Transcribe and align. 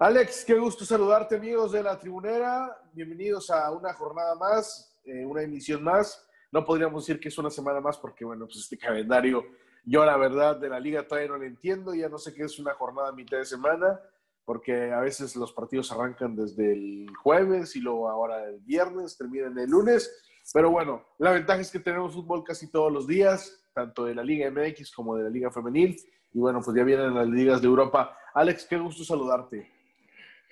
Alex, 0.00 0.44
qué 0.44 0.54
gusto 0.54 0.84
saludarte 0.84 1.34
amigos 1.34 1.72
de 1.72 1.82
la 1.82 1.98
tribunera. 1.98 2.72
Bienvenidos 2.92 3.50
a 3.50 3.68
una 3.72 3.92
jornada 3.92 4.36
más, 4.36 4.96
eh, 5.04 5.26
una 5.26 5.42
emisión 5.42 5.82
más. 5.82 6.24
No 6.52 6.64
podríamos 6.64 7.04
decir 7.04 7.20
que 7.20 7.26
es 7.26 7.36
una 7.36 7.50
semana 7.50 7.80
más 7.80 7.98
porque, 7.98 8.24
bueno, 8.24 8.46
pues 8.46 8.58
este 8.58 8.78
calendario, 8.78 9.44
yo 9.84 10.04
la 10.04 10.16
verdad 10.16 10.54
de 10.54 10.68
la 10.68 10.78
liga 10.78 11.04
todavía 11.04 11.30
no 11.30 11.38
lo 11.38 11.44
entiendo. 11.46 11.94
Ya 11.94 12.08
no 12.08 12.16
sé 12.16 12.32
qué 12.32 12.44
es 12.44 12.60
una 12.60 12.74
jornada 12.74 13.10
mitad 13.10 13.38
de 13.38 13.44
semana 13.44 14.00
porque 14.44 14.92
a 14.92 15.00
veces 15.00 15.34
los 15.34 15.52
partidos 15.52 15.90
arrancan 15.90 16.36
desde 16.36 16.74
el 16.74 17.08
jueves 17.20 17.74
y 17.74 17.80
luego 17.80 18.08
ahora 18.08 18.44
el 18.44 18.60
viernes, 18.60 19.18
terminan 19.18 19.58
el 19.58 19.68
lunes. 19.68 20.08
Pero 20.54 20.70
bueno, 20.70 21.06
la 21.18 21.32
ventaja 21.32 21.60
es 21.60 21.72
que 21.72 21.80
tenemos 21.80 22.14
fútbol 22.14 22.44
casi 22.44 22.70
todos 22.70 22.92
los 22.92 23.08
días, 23.08 23.64
tanto 23.74 24.04
de 24.04 24.14
la 24.14 24.22
Liga 24.22 24.48
MX 24.48 24.92
como 24.92 25.16
de 25.16 25.24
la 25.24 25.30
Liga 25.30 25.50
Femenil. 25.50 25.96
Y 26.32 26.38
bueno, 26.38 26.60
pues 26.64 26.76
ya 26.76 26.84
vienen 26.84 27.16
las 27.16 27.26
ligas 27.26 27.60
de 27.60 27.66
Europa. 27.66 28.16
Alex, 28.32 28.64
qué 28.64 28.78
gusto 28.78 29.02
saludarte. 29.02 29.77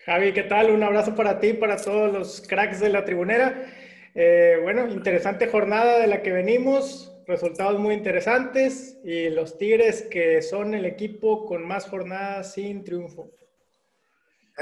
Javi, 0.06 0.32
¿qué 0.32 0.44
tal? 0.44 0.70
Un 0.70 0.84
abrazo 0.84 1.16
para 1.16 1.40
ti, 1.40 1.52
para 1.52 1.76
todos 1.76 2.12
los 2.12 2.40
cracks 2.46 2.78
de 2.78 2.90
la 2.90 3.04
tribunera. 3.04 3.66
Eh, 4.14 4.56
bueno, 4.62 4.86
interesante 4.86 5.48
jornada 5.48 5.98
de 5.98 6.06
la 6.06 6.22
que 6.22 6.30
venimos, 6.30 7.12
resultados 7.26 7.80
muy 7.80 7.92
interesantes 7.92 8.98
y 9.02 9.30
los 9.30 9.58
Tigres 9.58 10.02
que 10.08 10.42
son 10.42 10.74
el 10.74 10.84
equipo 10.84 11.44
con 11.44 11.66
más 11.66 11.88
jornadas 11.88 12.54
sin 12.54 12.84
triunfo. 12.84 13.32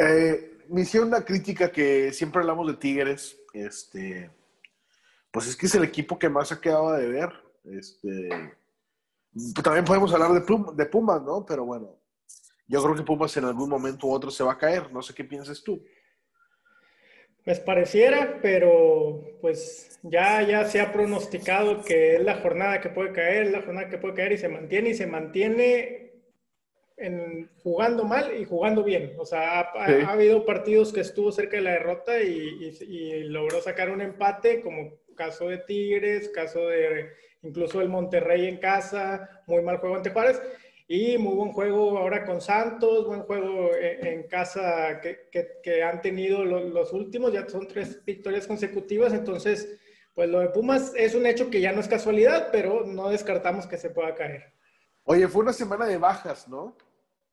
Eh, 0.00 0.60
me 0.70 0.80
hicieron 0.80 1.08
una 1.08 1.26
crítica 1.26 1.70
que 1.70 2.10
siempre 2.14 2.40
hablamos 2.40 2.66
de 2.66 2.78
Tigres, 2.78 3.38
este, 3.52 4.30
pues 5.30 5.46
es 5.46 5.56
que 5.56 5.66
es 5.66 5.74
el 5.74 5.84
equipo 5.84 6.18
que 6.18 6.30
más 6.30 6.52
ha 6.52 6.60
quedado 6.62 6.92
de 6.92 7.06
ver. 7.06 7.28
Este, 7.64 8.30
también 9.62 9.84
podemos 9.84 10.10
hablar 10.14 10.32
de 10.32 10.86
Pumas, 10.86 11.20
¿no? 11.20 11.44
Pero 11.44 11.66
bueno, 11.66 11.98
yo 12.66 12.82
creo 12.82 12.94
que 12.94 13.02
Pumas 13.02 13.36
en 13.36 13.44
algún 13.44 13.68
momento 13.68 14.06
u 14.06 14.12
otro 14.12 14.30
se 14.30 14.44
va 14.44 14.52
a 14.52 14.58
caer. 14.58 14.90
No 14.92 15.02
sé 15.02 15.14
qué 15.14 15.24
piensas 15.24 15.62
tú. 15.62 15.84
Pues 17.44 17.60
pareciera, 17.60 18.38
pero 18.40 19.22
pues 19.42 20.00
ya, 20.02 20.40
ya 20.42 20.64
se 20.64 20.80
ha 20.80 20.92
pronosticado 20.92 21.84
que 21.84 22.16
es 22.16 22.22
la 22.22 22.36
jornada 22.36 22.80
que 22.80 22.88
puede 22.88 23.12
caer, 23.12 23.50
la 23.50 23.60
jornada 23.60 23.90
que 23.90 23.98
puede 23.98 24.14
caer 24.14 24.32
y 24.32 24.38
se 24.38 24.48
mantiene 24.48 24.90
y 24.90 24.94
se 24.94 25.06
mantiene 25.06 26.04
en, 26.96 27.50
jugando 27.62 28.04
mal 28.04 28.34
y 28.38 28.46
jugando 28.46 28.82
bien. 28.82 29.14
O 29.18 29.26
sea, 29.26 29.60
ha, 29.60 30.12
habido 30.12 30.46
partidos 30.46 30.90
que 30.90 31.00
estuvo 31.00 31.30
cerca 31.32 31.56
de 31.56 31.62
la 31.64 31.72
derrota 31.72 32.18
y, 32.22 33.24
logró 33.24 33.60
sacar 33.60 33.90
un 33.90 34.00
empate, 34.00 34.62
como 34.62 34.94
caso 35.14 35.48
de 35.48 35.58
Tigres, 35.58 36.30
caso 36.30 36.68
de 36.68 37.10
incluso 37.42 37.82
el 37.82 37.90
Monterrey 37.90 38.46
en 38.46 38.56
casa, 38.56 39.42
muy 39.46 39.62
mal 39.62 39.76
juego 39.76 39.96
ante 39.96 40.10
Juárez. 40.10 40.40
Y 40.86 41.16
muy 41.16 41.34
buen 41.34 41.52
juego 41.52 41.96
ahora 41.96 42.26
con 42.26 42.42
Santos, 42.42 43.06
buen 43.06 43.22
juego 43.22 43.70
en, 43.74 44.28
casa 44.28 45.00
que, 45.00 45.30
que, 45.62 45.82
han 45.82 46.02
tenido 46.02 46.44
los, 46.44 46.92
últimos, 46.92 47.32
ya 47.32 47.48
son 47.48 47.66
tres 47.66 48.04
victorias 48.04 48.46
consecutivas, 48.46 49.14
entonces, 49.14 49.80
pues 50.14 50.28
lo 50.28 50.40
de 50.40 50.50
Pumas 50.50 50.92
es 50.94 51.14
un 51.14 51.24
hecho 51.24 51.48
que 51.48 51.62
ya 51.62 51.72
no 51.72 51.80
es 51.80 51.88
casualidad, 51.88 52.50
pero 52.52 52.84
no 52.84 53.08
descartamos 53.08 53.66
que 53.66 53.78
se 53.78 53.90
pueda 53.90 54.14
caer. 54.14 54.52
Oye, 55.04 55.26
fue 55.26 55.42
una 55.42 55.54
semana 55.54 55.86
de 55.86 55.96
bajas, 55.96 56.48
¿no? 56.48 56.76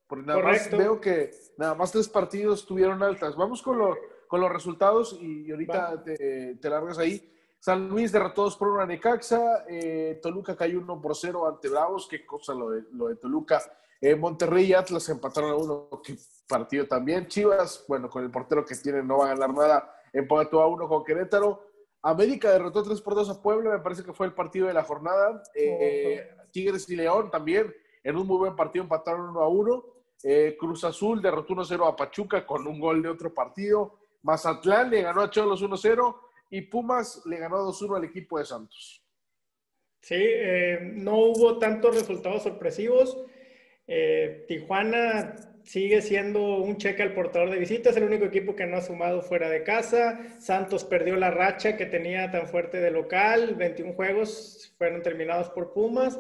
Porque 0.08 0.25
nada 0.25 0.41
más 0.41 0.71
veo 0.71 1.02
que 1.02 1.31
nada 1.58 1.75
más 1.75 1.91
tres 1.91 2.08
partidos 2.08 2.65
tuvieron 2.65 3.03
altas. 3.03 3.36
Vamos 3.36 3.61
con, 3.61 3.77
lo, 3.77 3.97
con 4.27 4.39
los 4.41 4.52
resultados 4.52 5.17
y 5.21 5.52
ahorita 5.52 6.03
te, 6.03 6.55
te 6.55 6.69
largas 6.69 6.97
ahí. 6.97 7.31
San 7.62 7.90
Luis 7.90 8.12
derrotó 8.12 8.42
2 8.42 8.58
por 8.58 8.70
1 8.70 8.81
a 8.81 8.86
Necaxa. 8.88 9.66
Eh, 9.70 10.20
Toluca 10.20 10.56
cayó 10.56 10.80
1 10.80 11.00
por 11.00 11.16
0 11.16 11.48
ante 11.48 11.70
Bravos. 11.70 12.08
Qué 12.09 12.26
cosa 12.26 12.56
lo 12.56 12.72
de, 12.72 12.81
lo 12.92 13.08
de 13.08 13.17
Toluca. 13.17 13.62
Eh, 14.02 14.16
Monterrey 14.16 14.66
y 14.66 14.73
Atlas 14.73 15.08
empataron 15.09 15.52
a 15.52 15.56
uno. 15.56 15.88
Qué 16.04 16.17
partido 16.48 16.88
también. 16.88 17.28
Chivas, 17.28 17.86
bueno, 17.88 18.09
con 18.09 18.23
el 18.23 18.32
portero 18.32 18.66
que 18.66 18.76
tiene 18.76 19.04
no 19.04 19.20
va 19.20 19.26
a 19.26 19.36
ganar 19.36 19.54
nada. 19.54 19.94
Empató 20.12 20.59
a 20.59 20.66
uno 20.66 20.88
con 20.88 21.04
Querétaro. 21.04 21.62
América 22.02 22.52
derrotó 22.52 22.82
3 22.82 23.00
por 23.00 23.14
2 23.14 23.30
a 23.30 23.42
Puebla. 23.44 23.70
Me 23.70 23.80
parece 23.80 24.04
que 24.04 24.14
fue 24.14 24.26
el 24.26 24.33
partido 24.33 24.66
de 24.66 24.73
la 24.73 24.83
jornada. 24.83 25.44
Eh, 25.54 26.32
Tigres 26.52 26.89
y 26.89 26.95
León 26.95 27.30
también 27.30 27.71
en 28.04 28.17
un 28.17 28.26
muy 28.26 28.38
buen 28.38 28.55
partido 28.55 28.82
empataron 28.82 29.30
1 29.30 29.39
a 29.39 29.48
1. 29.48 29.86
Cruz 30.58 30.83
Azul 30.83 31.21
derrotó 31.21 31.54
1-0 31.54 31.88
a 31.88 31.95
Pachuca 31.95 32.44
con 32.44 32.66
un 32.66 32.80
gol 32.80 33.04
de 33.04 33.10
otro 33.10 33.32
partido. 33.32 34.00
Mazatlán 34.23 34.89
le 34.89 35.04
ganó 35.04 35.21
a 35.21 35.30
Cholos 35.30 35.61
1-0 35.61 36.16
y 36.52 36.62
Pumas 36.62 37.23
le 37.26 37.38
ganó 37.38 37.58
2-1 37.66 37.98
al 37.98 38.04
equipo 38.04 38.38
de 38.38 38.45
Santos. 38.45 39.04
Sí, 40.02 40.16
eh, 40.17 40.80
no 40.82 41.17
hubo 41.17 41.58
tantos 41.58 41.95
resultados 41.95 42.44
sorpresivos. 42.44 43.17
Eh, 43.88 44.45
Tijuana 44.48 45.36
sigue 45.64 46.02
siendo 46.02 46.58
un 46.58 46.78
cheque 46.78 47.04
al 47.04 47.14
portador 47.14 47.50
de 47.50 47.60
visitas, 47.60 47.95
el 47.95 48.04
único 48.04 48.26
equipo 48.26 48.56
que 48.56 48.66
no 48.66 48.78
ha 48.78 48.82
sumado 48.82 49.22
fuera 49.22 49.50
de 49.50 49.64
casa. 49.64 50.20
Santos 50.39 50.84
perdió 50.84 51.16
la 51.16 51.32
racha 51.32 51.78
que 51.78 51.86
tenía 51.86 52.30
tan 52.32 52.48
fuerte 52.48 52.80
de 52.82 52.92
local, 52.92 53.56
21 53.56 53.94
juegos 53.94 54.73
fueron 54.78 55.02
terminados 55.02 55.50
por 55.50 55.72
Pumas. 55.73 56.20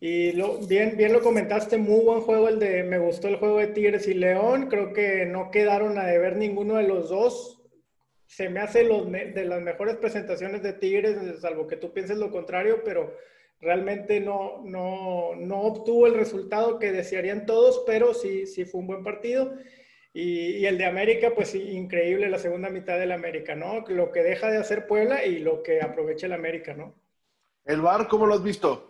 Y 0.00 0.32
bien, 0.66 0.96
bien 0.96 1.12
lo 1.12 1.22
comentaste, 1.22 1.78
muy 1.78 2.04
buen 2.04 2.20
juego 2.20 2.48
el 2.48 2.58
de, 2.58 2.82
me 2.82 2.98
gustó 2.98 3.28
el 3.28 3.36
juego 3.36 3.58
de 3.58 3.68
Tigres 3.68 4.08
y 4.08 4.14
León, 4.14 4.66
creo 4.68 4.92
que 4.92 5.24
no 5.26 5.50
quedaron 5.50 5.96
a 5.96 6.04
deber 6.04 6.36
ninguno 6.36 6.74
de 6.76 6.82
los 6.84 7.08
dos, 7.08 7.61
se 8.34 8.48
me 8.48 8.60
hace 8.60 8.82
los 8.82 9.12
de 9.12 9.44
las 9.44 9.60
mejores 9.60 9.96
presentaciones 9.96 10.62
de 10.62 10.72
Tigres, 10.72 11.18
salvo 11.40 11.66
que 11.66 11.76
tú 11.76 11.92
pienses 11.92 12.16
lo 12.16 12.30
contrario, 12.30 12.80
pero 12.82 13.14
realmente 13.60 14.20
no, 14.20 14.62
no, 14.64 15.34
no 15.36 15.60
obtuvo 15.60 16.06
el 16.06 16.14
resultado 16.14 16.78
que 16.78 16.92
desearían 16.92 17.44
todos, 17.44 17.82
pero 17.86 18.14
sí, 18.14 18.46
sí 18.46 18.64
fue 18.64 18.80
un 18.80 18.86
buen 18.86 19.04
partido. 19.04 19.52
Y, 20.14 20.64
el 20.64 20.78
de 20.78 20.86
América, 20.86 21.32
pues 21.34 21.54
increíble 21.54 22.30
la 22.30 22.38
segunda 22.38 22.70
mitad 22.70 22.98
del 22.98 23.12
América, 23.12 23.54
¿no? 23.54 23.84
Lo 23.88 24.10
que 24.12 24.22
deja 24.22 24.50
de 24.50 24.56
hacer 24.56 24.86
Puebla 24.86 25.26
y 25.26 25.38
lo 25.38 25.62
que 25.62 25.82
aprovecha 25.82 26.24
el 26.24 26.32
América, 26.32 26.72
¿no? 26.72 26.94
¿El 27.66 27.82
VAR 27.82 28.08
cómo 28.08 28.24
lo 28.24 28.34
has 28.34 28.42
visto? 28.42 28.88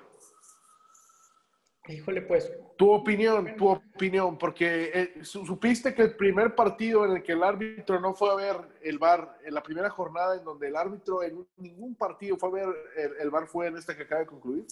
Híjole, 1.88 2.22
pues. 2.22 2.50
Tu 2.76 2.90
opinión, 2.90 3.56
tu 3.56 3.68
opinión, 3.68 4.38
porque 4.38 4.90
eh, 4.94 5.24
supiste 5.24 5.94
que 5.94 6.02
el 6.02 6.16
primer 6.16 6.54
partido 6.54 7.04
en 7.04 7.16
el 7.16 7.22
que 7.22 7.32
el 7.32 7.42
árbitro 7.42 8.00
no 8.00 8.14
fue 8.14 8.30
a 8.30 8.34
ver 8.34 8.56
el 8.82 8.98
VAR, 8.98 9.38
en 9.44 9.54
la 9.54 9.62
primera 9.62 9.90
jornada 9.90 10.36
en 10.36 10.44
donde 10.44 10.68
el 10.68 10.76
árbitro 10.76 11.22
en 11.22 11.46
ningún 11.56 11.94
partido 11.94 12.36
fue 12.36 12.48
a 12.48 12.66
ver 12.66 12.74
el, 13.20 13.30
VAR 13.30 13.46
fue 13.46 13.66
en 13.66 13.76
esta 13.76 13.96
que 13.96 14.04
acaba 14.04 14.20
de 14.20 14.26
concluir. 14.26 14.64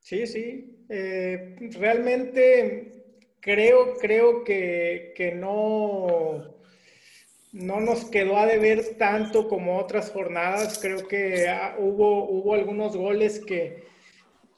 Sí, 0.00 0.26
sí. 0.26 0.86
Eh, 0.88 1.56
realmente 1.78 3.24
creo, 3.40 3.94
creo 3.96 4.44
que, 4.44 5.12
que 5.16 5.32
no, 5.32 6.54
no 7.52 7.80
nos 7.80 8.04
quedó 8.06 8.38
a 8.38 8.46
deber 8.46 8.96
tanto 8.98 9.48
como 9.48 9.78
otras 9.78 10.10
jornadas. 10.10 10.78
Creo 10.80 11.08
que 11.08 11.48
ah, 11.48 11.76
hubo, 11.78 12.28
hubo 12.28 12.54
algunos 12.54 12.96
goles 12.96 13.40
que 13.40 13.95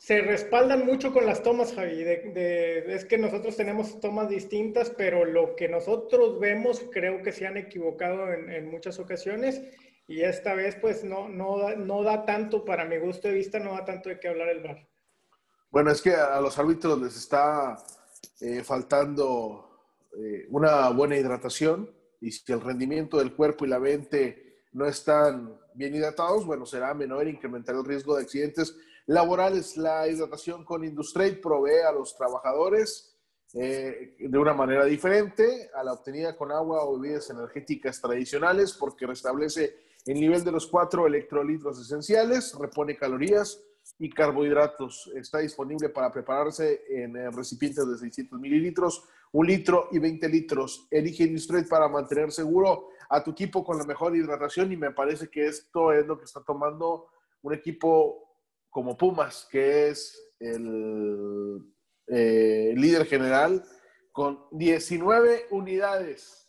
se 0.08 0.22
respaldan 0.22 0.86
mucho 0.86 1.12
con 1.12 1.26
las 1.26 1.42
tomas, 1.42 1.74
Javi. 1.74 2.02
es 2.02 3.04
que 3.04 3.18
nosotros 3.18 3.58
tenemos 3.58 4.00
tomas 4.00 4.30
distintas, 4.30 4.88
pero 4.88 5.26
lo 5.26 5.54
que 5.54 5.68
nosotros 5.68 6.40
vemos 6.40 6.82
creo 6.90 7.22
que 7.22 7.30
se 7.30 7.46
han 7.46 7.58
equivocado 7.58 8.32
en, 8.32 8.70
muchas 8.70 8.98
ocasiones 8.98 9.60
y 10.06 10.22
esta 10.22 10.54
vez 10.54 10.76
pues 10.76 11.04
no, 11.04 11.28
no, 11.28 11.76
no 11.76 12.02
da 12.04 12.24
tanto, 12.24 12.64
para 12.64 12.86
mi 12.86 12.96
gusto 12.96 13.28
de 13.28 13.34
vista, 13.34 13.58
no 13.58 13.72
da 13.72 13.84
tanto 13.84 14.08
de 14.08 14.18
qué 14.18 14.28
hablar 14.28 14.48
el 14.48 14.62
VAR. 14.62 14.88
Bueno, 15.70 15.90
es 15.90 16.00
que 16.00 16.14
a 16.14 16.40
los 16.40 16.58
árbitros 16.58 16.98
les 17.02 17.14
está 17.14 17.76
eh, 18.40 18.64
faltando 18.64 19.92
eh, 20.18 20.46
una 20.48 20.88
buena 20.88 21.18
hidratación 21.18 21.94
y 22.18 22.30
si 22.30 22.50
el 22.50 22.62
rendimiento 22.62 23.18
del 23.18 23.34
cuerpo 23.34 23.66
y 23.66 23.68
la 23.68 23.78
mente 23.78 24.62
no 24.72 24.86
están 24.86 25.54
bien 25.74 25.94
hidratados, 25.94 26.46
bueno, 26.46 26.64
será 26.64 26.94
menor 26.94 27.28
incrementar 27.28 27.74
el 27.74 27.84
riesgo 27.84 28.16
de 28.16 28.22
accidentes 28.22 28.74
laborales. 29.08 29.76
La 29.76 30.06
hidratación 30.06 30.64
con 30.64 30.84
Industrate 30.84 31.36
provee 31.36 31.82
a 31.86 31.92
los 31.92 32.16
trabajadores 32.16 33.16
eh, 33.54 34.14
de 34.18 34.38
una 34.38 34.52
manera 34.52 34.84
diferente 34.84 35.70
a 35.74 35.82
la 35.82 35.94
obtenida 35.94 36.36
con 36.36 36.52
agua 36.52 36.84
o 36.84 36.98
bebidas 36.98 37.30
energéticas 37.30 38.00
tradicionales 38.00 38.74
porque 38.74 39.06
restablece 39.06 39.76
el 40.04 40.20
nivel 40.20 40.44
de 40.44 40.52
los 40.52 40.66
cuatro 40.66 41.06
electrolitos 41.06 41.80
esenciales, 41.80 42.54
repone 42.58 42.96
calorías 42.96 43.62
y 43.98 44.10
carbohidratos. 44.10 45.10
Está 45.14 45.38
disponible 45.38 45.88
para 45.88 46.12
prepararse 46.12 46.82
en 46.90 47.32
recipientes 47.32 47.88
de 47.88 47.96
600 47.96 48.38
mililitros, 48.38 49.04
un 49.32 49.46
litro 49.46 49.88
y 49.90 49.98
20 49.98 50.28
litros. 50.28 50.86
Elige 50.90 51.24
Industrate 51.24 51.66
para 51.66 51.88
mantener 51.88 52.30
seguro 52.30 52.90
a 53.08 53.24
tu 53.24 53.30
equipo 53.30 53.64
con 53.64 53.78
la 53.78 53.84
mejor 53.84 54.14
hidratación 54.14 54.70
y 54.70 54.76
me 54.76 54.90
parece 54.90 55.28
que 55.28 55.46
esto 55.46 55.92
es 55.92 56.06
lo 56.06 56.18
que 56.18 56.26
está 56.26 56.42
tomando 56.42 57.06
un 57.42 57.54
equipo 57.54 58.27
como 58.78 58.96
Pumas, 58.96 59.48
que 59.50 59.88
es 59.88 60.30
el 60.38 61.64
eh, 62.06 62.72
líder 62.76 63.06
general, 63.06 63.64
con 64.12 64.44
19 64.52 65.46
unidades. 65.50 66.46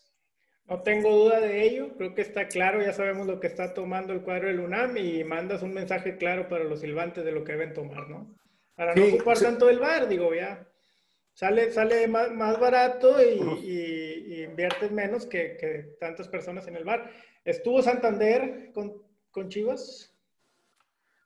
No 0.68 0.84
tengo 0.84 1.10
duda 1.10 1.40
de 1.40 1.64
ello, 1.64 1.98
creo 1.98 2.14
que 2.14 2.22
está 2.22 2.48
claro, 2.48 2.84
ya 2.84 2.94
sabemos 2.94 3.26
lo 3.26 3.40
que 3.40 3.48
está 3.48 3.74
tomando 3.74 4.14
el 4.14 4.22
cuadro 4.22 4.48
del 4.48 4.60
UNAM 4.60 4.96
y 4.98 5.24
mandas 5.24 5.64
un 5.64 5.74
mensaje 5.74 6.18
claro 6.18 6.48
para 6.48 6.66
los 6.66 6.82
silbantes 6.82 7.26
de 7.26 7.32
lo 7.32 7.44
que 7.44 7.54
deben 7.54 7.74
tomar, 7.74 8.08
¿no? 8.08 8.32
Para 8.76 8.94
no 8.94 9.06
ocupar 9.08 9.40
tanto 9.40 9.66
del 9.66 9.80
bar, 9.80 10.08
digo, 10.08 10.32
ya. 10.36 10.68
Sale, 11.34 11.72
sale 11.72 12.08
más, 12.08 12.30
más 12.30 12.60
barato 12.60 13.18
y, 13.24 14.44
inviertes 14.44 14.92
menos 14.92 15.26
que, 15.26 15.58
que, 15.58 15.96
tantas 16.00 16.28
personas 16.28 16.68
en 16.68 16.76
el 16.76 16.84
bar. 16.84 17.10
¿Estuvo 17.44 17.82
Santander 17.82 18.70
con, 18.72 19.02
con 19.32 19.50
Chivas? 19.50 20.16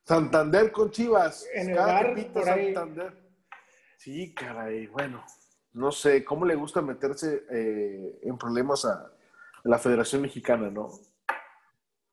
Santander 0.04 0.70
con 0.70 0.90
Chivas. 0.90 1.46
En 1.54 1.70
el 1.70 1.76
bar, 1.76 2.32
por 2.32 2.48
ahí. 2.48 2.74
Sí, 3.96 4.34
caray, 4.34 4.86
bueno, 4.88 5.24
no 5.72 5.90
sé, 5.90 6.24
¿cómo 6.24 6.44
le 6.44 6.54
gusta 6.54 6.82
meterse 6.82 7.44
eh, 7.50 8.18
en 8.22 8.36
problemas 8.36 8.84
a 8.84 9.10
la 9.64 9.78
Federación 9.78 10.22
Mexicana, 10.22 10.70
no? 10.70 10.90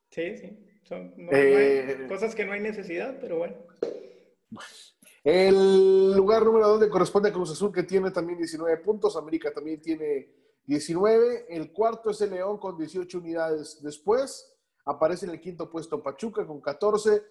Sí, 0.10 0.38
sí. 0.38 0.68
Son 0.84 1.14
eh, 1.32 2.06
cosas 2.08 2.34
que 2.34 2.46
no 2.46 2.54
hay 2.54 2.60
necesidad, 2.60 3.18
pero 3.20 3.38
bueno. 3.38 3.56
El 5.24 6.14
lugar 6.16 6.44
número 6.44 6.68
donde 6.68 6.90
corresponde 6.90 7.30
a 7.30 7.34
Cruz 7.34 7.52
Azul, 7.52 7.72
que 7.72 7.84
tiene 7.84 8.12
también 8.12 8.38
19 8.40 8.78
puntos. 8.78 9.16
América 9.16 9.54
también 9.54 9.80
tiene 9.82 10.30
19. 10.66 11.46
El 11.50 11.72
cuarto 11.72 12.10
es 12.10 12.20
el 12.22 12.32
León 12.32 12.58
con 12.58 12.78
18 12.78 13.20
unidades. 13.20 13.82
Después 13.82 14.58
aparece 14.86 15.26
en 15.26 15.34
el 15.34 15.40
quinto 15.40 15.70
puesto 15.70 16.02
Pachuca 16.02 16.46
con 16.48 16.60
14. 16.60 17.22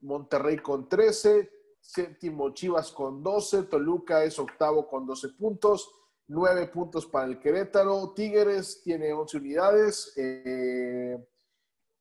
Monterrey 0.00 0.58
con 0.58 0.88
13. 0.88 1.50
Séptimo 1.80 2.50
Chivas 2.50 2.92
con 2.92 3.22
12. 3.22 3.64
Toluca 3.64 4.24
es 4.24 4.38
octavo 4.38 4.86
con 4.88 5.06
12 5.06 5.30
puntos. 5.30 5.90
9 6.26 6.68
puntos 6.68 7.06
para 7.06 7.26
el 7.26 7.38
Querétaro. 7.38 8.12
Tigres 8.14 8.82
tiene 8.82 9.12
11 9.12 9.36
unidades. 9.36 10.12
Eh, 10.16 11.18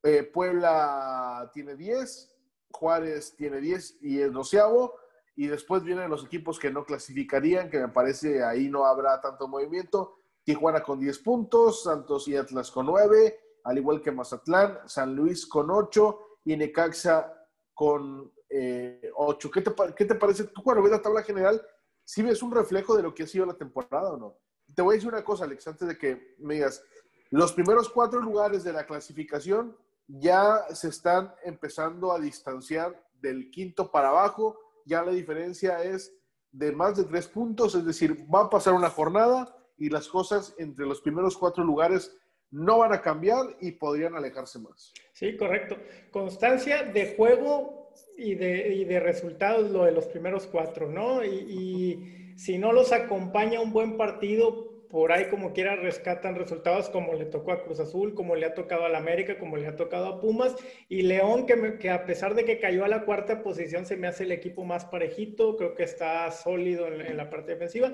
eh, 0.04 0.24
Puebla 0.24 1.50
tiene 1.54 1.76
10. 1.76 2.34
Juárez 2.72 3.36
tiene 3.36 3.60
10 3.60 3.98
y 4.02 4.22
es 4.22 4.32
doceavo 4.32 4.94
y 5.38 5.46
después 5.48 5.84
vienen 5.84 6.10
los 6.10 6.26
equipos 6.26 6.60
que 6.60 6.72
no 6.72 6.84
clasificarían, 6.84 7.70
que 7.70 7.80
me 7.80 7.90
parece 7.90 8.44
ahí 8.44 8.70
no 8.70 8.86
habrá 8.86 9.22
tanto 9.22 9.48
movimiento. 9.48 10.18
Tijuana 10.44 10.82
con 10.82 11.00
10 11.00 11.20
puntos, 11.20 11.84
Santos 11.84 12.28
y 12.28 12.36
Atlas 12.36 12.72
con 12.72 12.88
9, 12.88 13.40
al 13.64 13.78
igual 13.78 14.02
que 14.02 14.12
Mazatlán, 14.12 14.80
San 14.88 15.16
Luis 15.16 15.46
con 15.46 15.70
8 15.70 16.20
y 16.46 16.58
Necaxa 16.58 17.37
con 17.78 18.22
8. 18.24 18.32
Eh, 18.50 19.12
¿Qué, 19.54 19.62
te, 19.62 19.72
¿Qué 19.96 20.06
te 20.06 20.16
parece? 20.16 20.46
Tú 20.46 20.64
cuando 20.64 20.82
ves 20.82 20.92
la 20.92 21.02
tabla 21.02 21.22
general, 21.22 21.62
¿sí 22.04 22.24
ves 22.24 22.42
un 22.42 22.52
reflejo 22.52 22.98
de 22.98 23.04
lo 23.04 23.14
que 23.14 23.22
ha 23.22 23.28
sido 23.28 23.46
la 23.46 23.54
temporada 23.54 24.14
o 24.14 24.18
no? 24.18 24.36
Te 24.74 24.82
voy 24.82 24.94
a 24.94 24.96
decir 24.96 25.10
una 25.10 25.24
cosa, 25.24 25.44
Alex, 25.44 25.68
antes 25.68 25.88
de 25.88 25.96
que 25.96 26.36
me 26.40 26.56
digas. 26.56 26.84
Los 27.30 27.54
primeros 27.54 27.88
cuatro 27.90 28.20
lugares 28.20 28.64
de 28.64 28.74
la 28.74 28.88
clasificación 28.88 29.78
ya 30.08 30.66
se 30.74 30.88
están 30.88 31.36
empezando 31.44 32.12
a 32.12 32.20
distanciar 32.20 33.00
del 33.22 33.52
quinto 33.52 33.92
para 33.92 34.10
abajo 34.10 34.58
ya 34.88 35.04
la 35.04 35.12
diferencia 35.12 35.84
es 35.84 36.14
de 36.52 36.72
más 36.72 36.96
de 36.96 37.04
tres 37.04 37.28
puntos, 37.28 37.76
es 37.76 37.86
decir, 37.86 38.26
va 38.34 38.46
a 38.46 38.50
pasar 38.50 38.74
una 38.74 38.90
jornada 38.90 39.56
y 39.78 39.90
las 39.90 40.08
cosas 40.08 40.56
entre 40.58 40.88
los 40.88 41.02
primeros 41.02 41.38
cuatro 41.38 41.64
lugares 41.64 42.18
no 42.52 42.80
van 42.80 42.94
a 42.94 43.02
cambiar 43.02 43.56
y 43.60 43.72
podrían 43.72 44.16
alejarse 44.16 44.60
más. 44.60 44.94
Sí, 45.14 45.36
correcto. 45.36 45.78
Constancia 46.12 46.84
de 46.84 47.16
juego 47.16 47.92
y 48.18 48.36
de, 48.36 48.74
y 48.74 48.86
de 48.86 49.00
resultados, 49.00 49.70
lo 49.72 49.86
de 49.86 49.92
los 49.92 50.06
primeros 50.08 50.48
cuatro, 50.48 50.90
¿no? 50.90 51.24
Y, 51.24 52.14
si 52.38 52.60
no 52.60 52.72
los 52.72 52.92
acompaña 52.92 53.60
un 53.62 53.74
buen 53.74 53.98
partido, 53.98 54.86
por 54.92 55.12
ahí 55.12 55.28
como 55.28 55.54
quiera 55.54 55.76
rescatan 55.76 56.36
resultados 56.36 56.88
como 56.88 57.14
le 57.14 57.26
tocó 57.26 57.52
a 57.52 57.64
Cruz 57.64 57.80
Azul, 57.80 58.14
como 58.14 58.36
le 58.36 58.46
ha 58.46 58.54
tocado 58.54 58.86
a 58.86 58.90
la 58.90 59.00
América, 59.00 59.40
como 59.40 59.58
le 59.58 59.66
ha 59.66 59.76
tocado 59.76 60.06
a 60.06 60.22
Pumas 60.22 60.56
y 60.88 61.02
León 61.02 61.48
que, 61.48 61.80
que, 61.80 61.90
a 61.90 62.06
pesar 62.06 62.36
de 62.36 62.46
que 62.46 62.60
cayó 62.60 62.86
a 62.86 62.90
la 62.90 63.06
cuarta 63.06 63.42
posición 63.42 63.88
se 63.88 63.98
me 63.98 64.06
hace 64.06 64.24
el 64.24 64.32
equipo 64.32 64.64
más 64.66 64.86
parejito, 64.86 65.58
creo 65.58 65.74
que 65.74 65.82
está 65.82 66.30
sólido 66.30 66.86
en, 66.88 67.02
en 67.02 67.18
la 67.18 67.32
parte 67.32 67.54
defensiva 67.54 67.92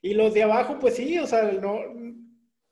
y 0.00 0.14
los 0.14 0.32
de 0.32 0.44
abajo 0.44 0.78
pues 0.78 0.94
sí, 0.94 1.18
o 1.18 1.26
sea, 1.26 1.42
no, 1.50 1.80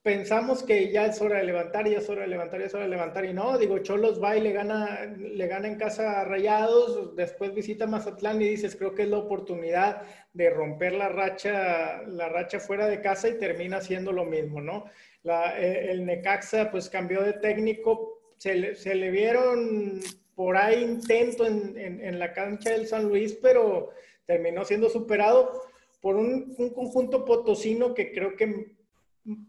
pensamos 0.03 0.63
que 0.63 0.91
ya 0.91 1.07
es 1.07 1.21
hora 1.21 1.39
de 1.39 1.45
levantar, 1.45 1.89
ya 1.89 1.99
es 1.99 2.09
hora 2.09 2.23
de 2.23 2.29
levantar, 2.29 2.61
ya 2.61 2.67
es 2.67 2.75
hora 2.75 2.85
de 2.85 2.91
levantar, 2.91 3.25
y 3.25 3.33
no, 3.33 3.59
digo, 3.59 3.79
Cholos 3.81 4.23
va 4.23 4.37
y 4.37 4.41
le 4.41 4.53
gana, 4.53 5.05
le 5.17 5.47
gana 5.47 5.69
en 5.69 5.77
casa 5.77 6.21
a 6.21 6.25
Rayados, 6.25 7.15
después 7.17 7.55
visita 7.55 7.87
Mazatlán 7.87 8.41
y 8.41 8.49
dices, 8.49 8.77
creo 8.77 8.95
que 8.95 9.03
es 9.03 9.09
la 9.09 9.19
oportunidad 9.19 10.03
de 10.33 10.51
romper 10.51 10.95
la 10.95 11.09
racha, 11.09 12.03
la 12.07 12.29
racha 12.29 12.61
fuera 12.61 12.87
de 12.87 13.01
casa 13.01 13.29
y 13.29 13.39
termina 13.39 13.79
haciendo 13.79 14.13
lo 14.13 14.25
mismo, 14.25 14.61
¿no? 14.61 14.85
La, 15.25 15.61
eh, 15.61 15.91
el 15.91 16.07
Necaxa 16.07 16.71
pues 16.71 16.89
cambió 16.89 17.23
de 17.23 17.35
técnico, 17.35 18.21
se 18.37 18.55
le, 18.55 18.75
se 18.77 18.95
le 18.95 19.11
vieron 19.11 20.01
por 20.37 20.57
ahí 20.57 20.85
intento 20.85 21.45
en, 21.45 21.77
en, 21.77 22.05
en, 22.05 22.19
la 22.21 22.33
cancha 22.33 22.71
del 22.71 22.87
San 22.87 23.09
Luis, 23.09 23.37
pero 23.43 23.91
terminó 24.25 24.65
siendo 24.65 24.89
superado 24.89 25.61
por 26.01 26.15
un, 26.15 26.55
un 26.57 26.71
conjunto 26.73 27.25
potosino 27.25 27.93
que 27.93 28.13
creo 28.13 28.37
que 28.37 28.78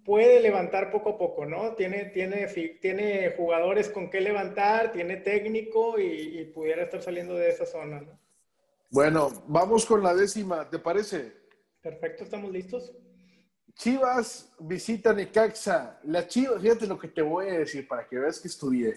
puede 0.03 0.41
levantar 0.41 0.91
poco 0.91 1.11
a 1.11 1.17
poco, 1.17 1.45
¿no? 1.45 1.73
Tiene, 1.75 2.05
tiene, 2.05 2.47
tiene 2.81 3.33
jugadores 3.37 3.89
con 3.89 4.09
qué 4.09 4.21
levantar, 4.21 4.91
tiene 4.91 5.17
técnico 5.17 5.99
y, 5.99 6.43
pudiera 6.53 6.83
estar 6.83 7.01
saliendo 7.01 7.35
de 7.35 7.49
esa 7.49 7.65
zona, 7.65 8.01
¿no? 8.01 8.19
Bueno, 8.91 9.29
vamos 9.47 9.85
con 9.85 10.01
la 10.01 10.13
décima, 10.15 10.69
¿te 10.69 10.79
parece? 10.79 11.33
Perfecto, 11.81 12.23
¿estamos 12.23 12.51
listos? 12.51 12.91
Chivas 13.75 14.51
visita 14.59 15.13
Necaxa. 15.13 15.99
Las 16.03 16.27
Chivas, 16.27 16.61
fíjate 16.61 16.87
lo 16.87 16.99
que 16.99 17.07
te 17.07 17.21
voy 17.21 17.47
a 17.47 17.59
decir 17.59 17.87
para 17.87 18.07
que 18.07 18.17
veas 18.17 18.39
que 18.39 18.47
estudié. 18.47 18.95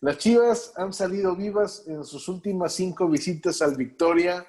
Las 0.00 0.18
Chivas 0.18 0.72
han 0.76 0.92
salido 0.92 1.36
vivas 1.36 1.84
en 1.86 2.02
sus 2.04 2.26
últimas 2.26 2.72
cinco 2.72 3.06
visitas 3.06 3.62
al 3.62 3.76
Victoria. 3.76 4.44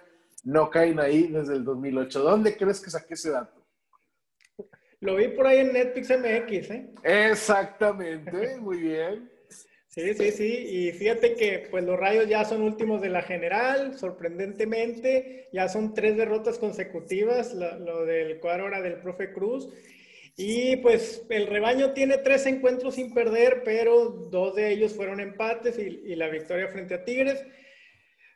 No 0.45 0.69
caen 0.69 0.99
ahí 0.99 1.27
desde 1.27 1.53
el 1.53 1.63
2008. 1.63 2.23
¿Dónde 2.23 2.57
crees 2.57 2.81
que 2.81 2.89
saqué 2.89 3.13
ese 3.13 3.29
dato? 3.29 3.62
Lo 5.03 5.17
vi 5.17 5.27
por 5.27 5.45
ahí 5.45 5.59
en 5.59 5.73
Netflix 5.73 6.09
MX, 6.09 6.71
¿eh? 6.71 6.85
Exactamente, 7.03 8.55
muy 8.61 8.77
bien. 8.77 9.29
Sí, 9.89 10.13
sí, 10.13 10.31
sí. 10.31 10.65
Y 10.69 10.91
fíjate 10.93 11.35
que 11.35 11.67
pues 11.69 11.83
los 11.83 11.99
rayos 11.99 12.29
ya 12.29 12.45
son 12.45 12.61
últimos 12.61 13.01
de 13.01 13.09
la 13.09 13.21
general, 13.21 13.99
sorprendentemente. 13.99 15.49
Ya 15.51 15.67
son 15.67 15.93
tres 15.93 16.15
derrotas 16.15 16.57
consecutivas, 16.57 17.53
lo, 17.53 18.05
del 18.05 18.39
cuadro 18.39 18.63
ahora 18.63 18.81
del 18.81 19.01
profe 19.01 19.33
Cruz. 19.33 19.67
Y 20.37 20.77
pues 20.77 21.25
el 21.29 21.47
rebaño 21.47 21.91
tiene 21.91 22.19
tres 22.19 22.45
encuentros 22.45 22.95
sin 22.95 23.13
perder, 23.13 23.61
pero 23.65 24.07
dos 24.31 24.55
de 24.55 24.71
ellos 24.71 24.93
fueron 24.93 25.19
empates 25.19 25.77
y, 25.79 26.01
y 26.05 26.15
la 26.15 26.29
victoria 26.29 26.69
frente 26.69 26.93
a 26.95 27.03
Tigres. 27.03 27.43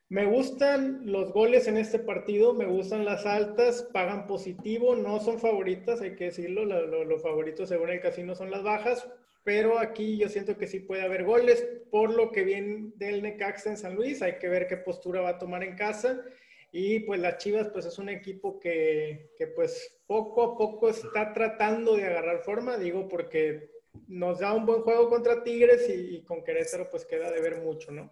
Me 0.10 0.26
gustan 0.26 1.02
los 1.04 1.34
goles 1.34 1.68
en 1.68 1.76
este 1.76 2.00
partido, 2.00 2.54
me 2.54 2.66
gustan 2.66 3.04
las 3.04 3.26
altas, 3.26 3.84
pagan 3.92 4.26
positivo, 4.26 4.96
no 4.96 5.20
son 5.20 5.38
favoritas, 5.38 6.00
hay 6.00 6.16
que 6.16 6.26
decirlo, 6.26 6.64
los 6.64 7.22
favoritos 7.22 7.68
según 7.68 7.90
el 7.90 8.00
casino 8.00 8.34
son 8.34 8.50
las 8.50 8.64
bajas, 8.64 9.06
pero 9.44 9.80
aquí 9.80 10.18
yo 10.18 10.30
siento 10.30 10.58
que 10.58 10.68
sí 10.68 10.80
puede 10.80 11.02
haber 11.02 11.26
goles, 11.26 11.68
por 11.92 12.14
lo 12.16 12.32
que 12.32 12.46
viene 12.46 12.92
del 12.96 13.22
Necaxa 13.22 13.70
en 13.70 13.76
San 13.76 13.96
Luis, 13.96 14.22
hay 14.22 14.38
que 14.38 14.48
ver 14.48 14.68
qué 14.68 14.78
postura 14.78 15.20
va 15.20 15.32
a 15.32 15.40
tomar 15.40 15.62
en 15.66 15.76
casa, 15.76 16.24
y 16.72 17.02
pues 17.02 17.20
las 17.20 17.38
Chivas 17.40 17.68
pues 17.68 17.86
es 17.86 18.00
un 18.00 18.08
equipo 18.08 18.62
que, 18.62 19.32
que 19.38 19.48
pues 19.48 20.00
poco 20.08 20.42
a 20.42 20.58
poco 20.58 20.88
está 20.88 21.34
tratando 21.34 21.98
de 21.98 22.06
agarrar 22.06 22.44
forma, 22.44 22.78
digo 22.78 23.10
porque 23.10 23.72
nos 24.08 24.40
da 24.40 24.54
un 24.54 24.66
buen 24.66 24.84
juego 24.84 25.10
contra 25.10 25.44
Tigres 25.44 25.90
y, 25.90 26.16
y 26.16 26.24
con 26.24 26.46
Querétaro 26.46 26.90
pues 26.90 27.04
queda 27.04 27.30
de 27.30 27.42
ver 27.42 27.58
mucho, 27.58 27.92
¿no? 27.92 28.10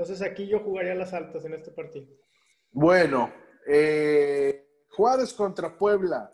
Entonces 0.00 0.26
aquí 0.26 0.46
yo 0.46 0.60
jugaría 0.60 0.94
las 0.94 1.12
altas 1.12 1.44
en 1.44 1.52
este 1.52 1.70
partido. 1.72 2.06
Bueno, 2.72 3.30
eh, 3.66 4.66
Juárez 4.88 5.34
contra 5.34 5.76
Puebla. 5.76 6.32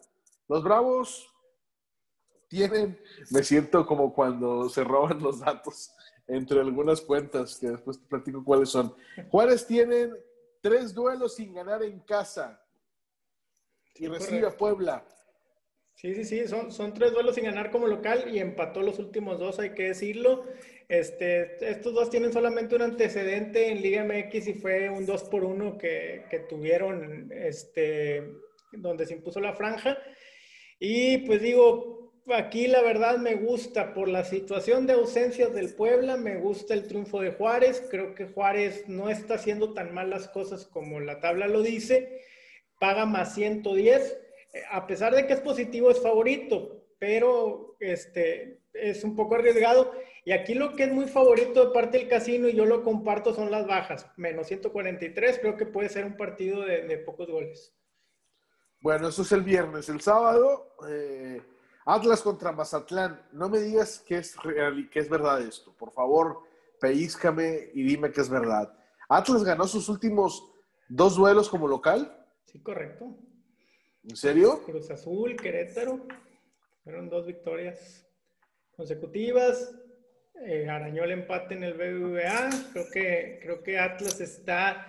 Los 0.48 0.62
Bravos 0.62 1.28
tienen, 2.46 2.96
me 3.32 3.42
siento 3.42 3.84
como 3.84 4.14
cuando 4.14 4.68
se 4.68 4.84
roban 4.84 5.20
los 5.20 5.40
datos 5.40 5.90
entre 6.28 6.60
algunas 6.60 7.00
cuentas, 7.00 7.58
que 7.58 7.70
después 7.70 7.98
te 7.98 8.06
platico 8.06 8.44
cuáles 8.44 8.68
son. 8.68 8.94
Juárez 9.32 9.66
tienen 9.66 10.14
tres 10.60 10.94
duelos 10.94 11.34
sin 11.34 11.52
ganar 11.52 11.82
en 11.82 11.98
casa 11.98 12.64
y 13.96 14.06
recibe 14.06 14.46
a 14.46 14.56
Puebla. 14.56 15.04
Sí, 15.96 16.14
sí, 16.14 16.24
sí, 16.24 16.46
son, 16.46 16.70
son 16.70 16.94
tres 16.94 17.12
duelos 17.12 17.34
sin 17.34 17.44
ganar 17.44 17.72
como 17.72 17.88
local 17.88 18.32
y 18.32 18.38
empató 18.38 18.82
los 18.82 19.00
últimos 19.00 19.40
dos, 19.40 19.58
hay 19.58 19.74
que 19.74 19.88
decirlo. 19.88 20.44
Este, 20.88 21.68
estos 21.68 21.94
dos 21.94 22.10
tienen 22.10 22.32
solamente 22.32 22.76
un 22.76 22.82
antecedente 22.82 23.70
en 23.70 23.82
Liga 23.82 24.04
MX 24.04 24.48
y 24.48 24.54
fue 24.54 24.88
un 24.88 25.04
2 25.04 25.24
por 25.24 25.44
1 25.44 25.78
que, 25.78 26.24
que, 26.30 26.40
tuvieron, 26.40 27.32
este, 27.32 28.22
donde 28.72 29.04
se 29.06 29.14
impuso 29.14 29.40
la 29.40 29.54
franja. 29.54 29.98
Y 30.78 31.18
pues 31.18 31.42
digo, 31.42 32.12
aquí 32.34 32.66
la 32.66 32.82
verdad 32.82 33.18
me 33.18 33.34
gusta 33.34 33.94
por 33.94 34.08
la 34.08 34.24
situación 34.24 34.86
de 34.86 34.92
ausencias 34.92 35.52
del 35.54 35.74
Puebla, 35.74 36.16
me 36.16 36.36
gusta 36.36 36.74
el 36.74 36.86
triunfo 36.86 37.20
de 37.20 37.32
Juárez. 37.32 37.86
Creo 37.90 38.14
que 38.14 38.26
Juárez 38.26 38.88
no 38.88 39.10
está 39.10 39.34
haciendo 39.34 39.74
tan 39.74 39.92
mal 39.94 40.10
las 40.10 40.28
cosas 40.28 40.66
como 40.66 41.00
la 41.00 41.20
tabla 41.20 41.48
lo 41.48 41.62
dice. 41.62 42.20
Paga 42.78 43.06
más 43.06 43.34
110. 43.34 44.18
A 44.70 44.86
pesar 44.86 45.14
de 45.14 45.26
que 45.26 45.32
es 45.34 45.40
positivo, 45.40 45.90
es 45.90 46.00
favorito, 46.00 46.86
pero 46.98 47.76
este, 47.80 48.60
es 48.72 49.04
un 49.04 49.16
poco 49.16 49.34
arriesgado. 49.34 49.92
Y 50.26 50.32
aquí 50.32 50.54
lo 50.54 50.74
que 50.74 50.82
es 50.82 50.92
muy 50.92 51.06
favorito 51.06 51.66
de 51.66 51.72
parte 51.72 51.98
del 51.98 52.08
casino, 52.08 52.48
y 52.48 52.52
yo 52.56 52.64
lo 52.64 52.82
comparto, 52.82 53.32
son 53.32 53.48
las 53.48 53.64
bajas. 53.64 54.10
Menos 54.16 54.48
143, 54.48 55.38
creo 55.38 55.56
que 55.56 55.66
puede 55.66 55.88
ser 55.88 56.04
un 56.04 56.16
partido 56.16 56.62
de, 56.62 56.98
pocos 56.98 57.30
goles. 57.30 57.72
Bueno, 58.80 59.06
eso 59.06 59.22
es 59.22 59.30
el 59.30 59.42
viernes. 59.42 59.88
El 59.88 60.00
sábado, 60.00 60.74
eh, 60.88 61.40
Atlas 61.84 62.22
contra 62.22 62.50
Mazatlán. 62.50 63.22
No 63.30 63.48
me 63.48 63.60
digas 63.60 64.00
que 64.00 64.16
es, 64.16 64.36
real, 64.42 64.90
que 64.90 64.98
es 64.98 65.08
verdad 65.08 65.40
esto. 65.42 65.72
Por 65.78 65.92
favor, 65.92 66.40
pellizcame 66.80 67.70
y 67.72 67.84
dime 67.84 68.10
que 68.10 68.20
es 68.20 68.28
verdad. 68.28 68.76
Atlas 69.08 69.44
ganó 69.44 69.68
sus 69.68 69.88
últimos 69.88 70.52
dos 70.88 71.14
duelos 71.14 71.48
como 71.48 71.68
local. 71.68 72.26
Sí, 72.46 72.58
correcto. 72.58 73.16
¿En 74.02 74.16
serio? 74.16 74.60
Cruz 74.64 74.90
Azul, 74.90 75.36
Querétaro. 75.36 76.00
Fueron 76.82 77.08
dos 77.08 77.26
victorias 77.26 78.04
consecutivas. 78.76 79.85
Eh, 80.48 80.68
arañó 80.68 81.02
el 81.02 81.10
empate 81.10 81.54
en 81.54 81.64
el 81.64 81.74
BBVA. 81.74 82.50
Creo 82.72 82.84
que, 82.92 83.38
creo 83.42 83.62
que 83.64 83.80
Atlas 83.80 84.20
está 84.20 84.86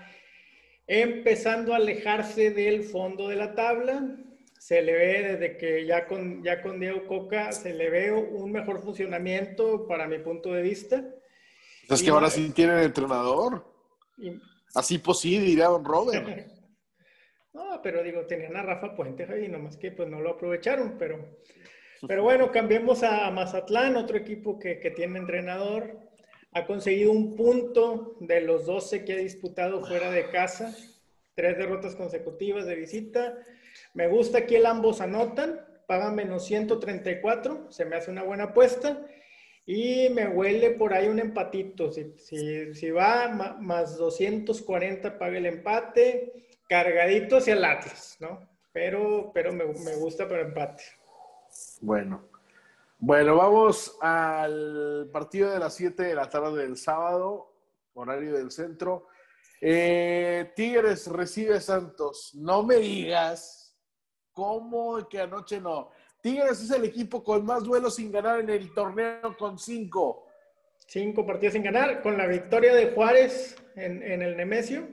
empezando 0.85 1.73
a 1.73 1.77
alejarse 1.77 2.51
del 2.51 2.83
fondo 2.83 3.29
de 3.29 3.37
la 3.37 3.55
tabla. 3.55 4.07
Se 4.59 4.83
le 4.83 4.93
ve 4.93 5.23
desde 5.23 5.57
que 5.57 5.87
ya 5.87 6.05
con, 6.05 6.43
ya 6.43 6.61
con 6.61 6.79
Diego 6.79 7.07
Coca 7.07 7.51
se 7.51 7.73
le 7.73 7.89
ve 7.89 8.11
un 8.11 8.51
mejor 8.51 8.83
funcionamiento 8.83 9.87
para 9.87 10.07
mi 10.07 10.19
punto 10.19 10.53
de 10.53 10.61
vista. 10.61 11.03
Es 11.89 12.03
que 12.03 12.11
ahora 12.11 12.29
sí 12.29 12.51
tienen 12.51 12.77
entrenador. 12.77 13.65
Así 14.75 14.99
posible, 14.99 15.47
diría 15.47 15.69
Don 15.69 15.83
Robert. 15.83 16.27
no, 17.53 17.81
pero 17.81 18.03
digo, 18.03 18.27
tenían 18.27 18.55
a 18.55 18.61
Rafa 18.61 18.95
Puente 18.95 19.23
ahí, 19.23 19.47
nomás 19.47 19.75
que 19.75 19.91
pues 19.91 20.07
no 20.07 20.21
lo 20.21 20.31
aprovecharon, 20.31 20.97
pero, 20.99 21.39
pero 22.05 22.23
bueno, 22.23 22.51
cambiemos 22.51 23.01
a 23.03 23.29
Mazatlán, 23.31 23.95
otro 23.95 24.17
equipo 24.17 24.59
que, 24.59 24.75
tiene 24.95 25.19
entrenador. 25.19 25.99
Ha 26.53 26.65
conseguido 26.65 27.11
un 27.11 27.35
punto 27.35 28.15
de 28.19 28.41
los 28.41 28.65
12 28.65 29.03
que 29.03 29.13
ha 29.13 29.17
disputado 29.17 29.83
fuera 29.83 30.11
de 30.11 30.29
casa, 30.29 30.75
tres 31.33 31.57
derrotas 31.57 31.95
consecutivas 31.95 32.65
de 32.65 32.75
visita. 32.75 33.37
Me 33.93 34.07
gusta 34.07 34.45
que 34.45 34.65
ambos 34.65 35.01
anotan, 35.01 35.61
paga 35.87 36.11
menos 36.11 36.45
134, 36.45 37.71
se 37.71 37.85
me 37.85 37.95
hace 37.95 38.11
una 38.11 38.23
buena 38.23 38.45
apuesta. 38.45 39.05
Y 39.65 40.07
me 40.09 40.27
huele 40.27 40.71
por 40.71 40.93
ahí 40.93 41.07
un 41.07 41.19
empatito. 41.19 41.91
Si 41.91 42.91
va 42.91 43.57
más 43.59 43.97
240, 43.97 45.19
paga 45.19 45.37
el 45.37 45.45
empate. 45.45 46.33
Cargadito 46.69 47.37
hacia 47.37 47.53
el 47.53 47.65
Atlas, 47.65 48.17
¿no? 48.19 48.47
Pero, 48.71 49.31
pero 49.33 49.51
me, 49.51 49.65
me 49.65 49.95
gusta 49.95 50.27
para 50.27 50.43
empate. 50.43 50.83
Bueno. 51.81 52.29
Bueno, 52.99 53.35
vamos 53.35 53.95
al 54.01 55.09
partido 55.13 55.51
de 55.51 55.59
las 55.59 55.75
7 55.75 56.01
de 56.01 56.15
la 56.15 56.29
tarde 56.29 56.63
del 56.63 56.77
sábado, 56.77 57.53
horario 57.93 58.33
del 58.33 58.49
centro. 58.49 59.07
Eh, 59.61 60.51
Tigres 60.55 61.07
recibe 61.07 61.61
Santos. 61.61 62.33
No 62.33 62.63
me 62.63 62.77
digas 62.77 63.77
cómo 64.31 65.07
que 65.07 65.21
anoche 65.21 65.61
no. 65.61 65.91
Tigres 66.21 66.61
es 66.61 66.71
el 66.71 66.85
equipo 66.85 67.23
con 67.23 67.45
más 67.45 67.63
duelos 67.63 67.95
sin 67.95 68.11
ganar 68.11 68.39
en 68.39 68.49
el 68.49 68.73
torneo 68.73 69.37
con 69.37 69.59
cinco. 69.59 70.25
Cinco 70.87 71.25
partidos 71.25 71.53
sin 71.53 71.63
ganar, 71.63 72.01
con 72.01 72.17
la 72.17 72.27
victoria 72.27 72.73
de 72.73 72.91
Juárez 72.91 73.55
en, 73.75 74.01
el 74.03 74.37
Nemesio. 74.37 74.87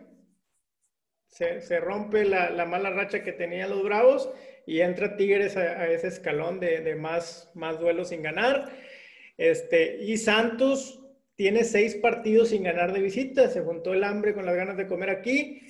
Se, 1.29 1.81
rompe 1.81 2.25
la, 2.25 2.65
mala 2.67 2.91
racha 2.91 3.23
que 3.23 3.33
tenían 3.33 3.71
los 3.71 3.83
Bravos 3.83 4.29
y 4.67 4.81
entra 4.81 5.17
Tigres 5.17 5.57
a, 5.57 5.89
ese 5.89 6.09
escalón 6.09 6.61
de, 6.61 6.95
más, 6.95 7.51
más 7.55 7.79
duelos 7.79 8.09
sin 8.09 8.23
ganar. 8.23 8.71
Este, 9.37 9.99
y 10.03 10.17
Santos 10.17 11.01
tiene 11.37 11.65
seis 11.65 11.97
partidos 11.97 12.51
sin 12.51 12.63
ganar 12.63 12.93
de 12.93 13.01
visita, 13.01 13.49
se 13.49 13.61
juntó 13.61 13.93
el 13.93 14.05
hambre 14.05 14.35
con 14.35 14.47
las 14.47 14.55
ganas 14.55 14.77
de 14.77 14.87
comer 14.87 15.11
aquí. 15.11 15.61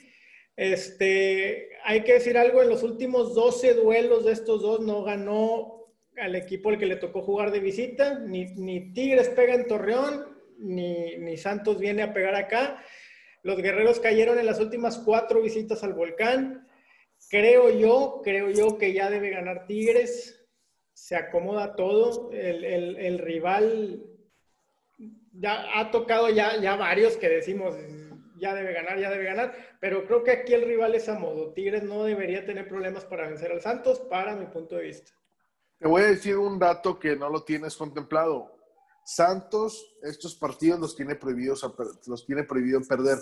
Este, 0.56 1.70
hay 1.84 2.02
que 2.02 2.14
decir 2.14 2.38
algo, 2.38 2.62
en 2.62 2.68
los 2.68 2.82
últimos 2.82 3.34
12 3.34 3.74
duelos 3.74 4.24
de 4.24 4.32
estos 4.32 4.62
dos 4.62 4.80
no 4.80 5.02
ganó 5.02 5.74
al 6.16 6.36
equipo 6.36 6.68
al 6.68 6.78
que 6.78 6.86
le 6.86 6.96
tocó 6.96 7.22
jugar 7.22 7.50
de 7.50 7.60
visita, 7.60 8.20
ni, 8.20 8.44
ni 8.54 8.92
Tigres 8.92 9.30
pega 9.30 9.54
en 9.54 9.66
Torreón, 9.66 10.26
ni, 10.58 11.16
ni, 11.16 11.36
Santos 11.36 11.80
viene 11.80 12.02
a 12.02 12.12
pegar 12.12 12.36
acá. 12.36 12.82
Los 13.42 13.60
guerreros 13.60 13.98
cayeron 13.98 14.38
en 14.38 14.46
las 14.46 14.60
últimas 14.60 14.98
cuatro 14.98 15.42
visitas 15.42 15.82
al 15.82 15.92
volcán. 15.92 16.63
Creo 17.30 17.70
yo, 17.70 18.20
creo 18.22 18.50
yo 18.50 18.78
que 18.78 18.92
ya 18.92 19.10
debe 19.10 19.30
ganar 19.30 19.66
Tigres. 19.66 20.40
Se 20.92 21.16
acomoda 21.16 21.74
todo. 21.74 22.30
El, 22.32 23.18
rival 23.18 24.04
ya 25.32 25.80
ha 25.80 25.90
tocado 25.90 26.30
ya, 26.30 26.60
ya 26.60 26.76
varios 26.76 27.16
que 27.16 27.28
decimos, 27.28 27.74
ya 28.38 28.54
debe 28.54 28.72
ganar, 28.72 28.98
ya 28.98 29.10
debe 29.10 29.24
ganar, 29.24 29.54
pero 29.80 30.06
creo 30.06 30.22
que 30.22 30.30
aquí 30.30 30.54
el 30.54 30.66
rival 30.66 30.94
es 30.94 31.08
a 31.08 31.18
modo. 31.18 31.52
Tigres 31.52 31.82
no 31.82 32.04
debería 32.04 32.44
tener 32.44 32.68
problemas 32.68 33.04
para 33.04 33.28
vencer 33.28 33.50
al 33.52 33.60
Santos, 33.60 34.00
para 34.00 34.36
mi 34.36 34.46
punto 34.46 34.76
de 34.76 34.82
vista. 34.82 35.12
Te 35.78 35.88
voy 35.88 36.02
a 36.02 36.06
decir 36.06 36.36
un 36.36 36.58
dato 36.58 36.98
que 36.98 37.16
no 37.16 37.28
lo 37.28 37.42
tienes 37.42 37.76
contemplado. 37.76 38.54
Santos, 39.04 39.96
estos 40.02 40.34
partidos 40.34 40.80
los 40.80 40.96
tiene 40.96 41.14
prohibidos, 41.14 41.68
los 42.06 42.24
tiene 42.24 42.44
prohibido 42.44 42.80
perder, 42.82 43.18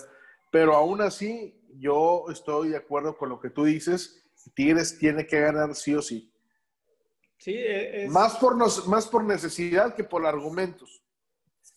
pero 0.51 0.75
aún 0.75 1.01
así 1.01 1.61
yo 1.79 2.27
estoy 2.31 2.71
de 2.71 2.77
acuerdo 2.77 3.17
con 3.17 3.29
lo 3.29 3.41
que 3.41 3.51
tú 3.51 3.65
dices. 3.65 4.23
Tigres 4.55 4.99
tiene 4.99 5.27
que 5.27 5.41
ganar 5.41 5.75
sí 5.75 5.95
o 5.95 6.03
sí. 6.03 6.33
Sí, 7.39 7.55
e, 7.55 8.05
es... 8.05 8.11
más, 8.11 8.37
por 8.37 8.57
nos, 8.57 8.87
más 8.87 9.07
por 9.07 9.25
necesidad 9.25 9.95
que 9.95 10.05
por 10.05 10.27
argumentos. 10.27 11.03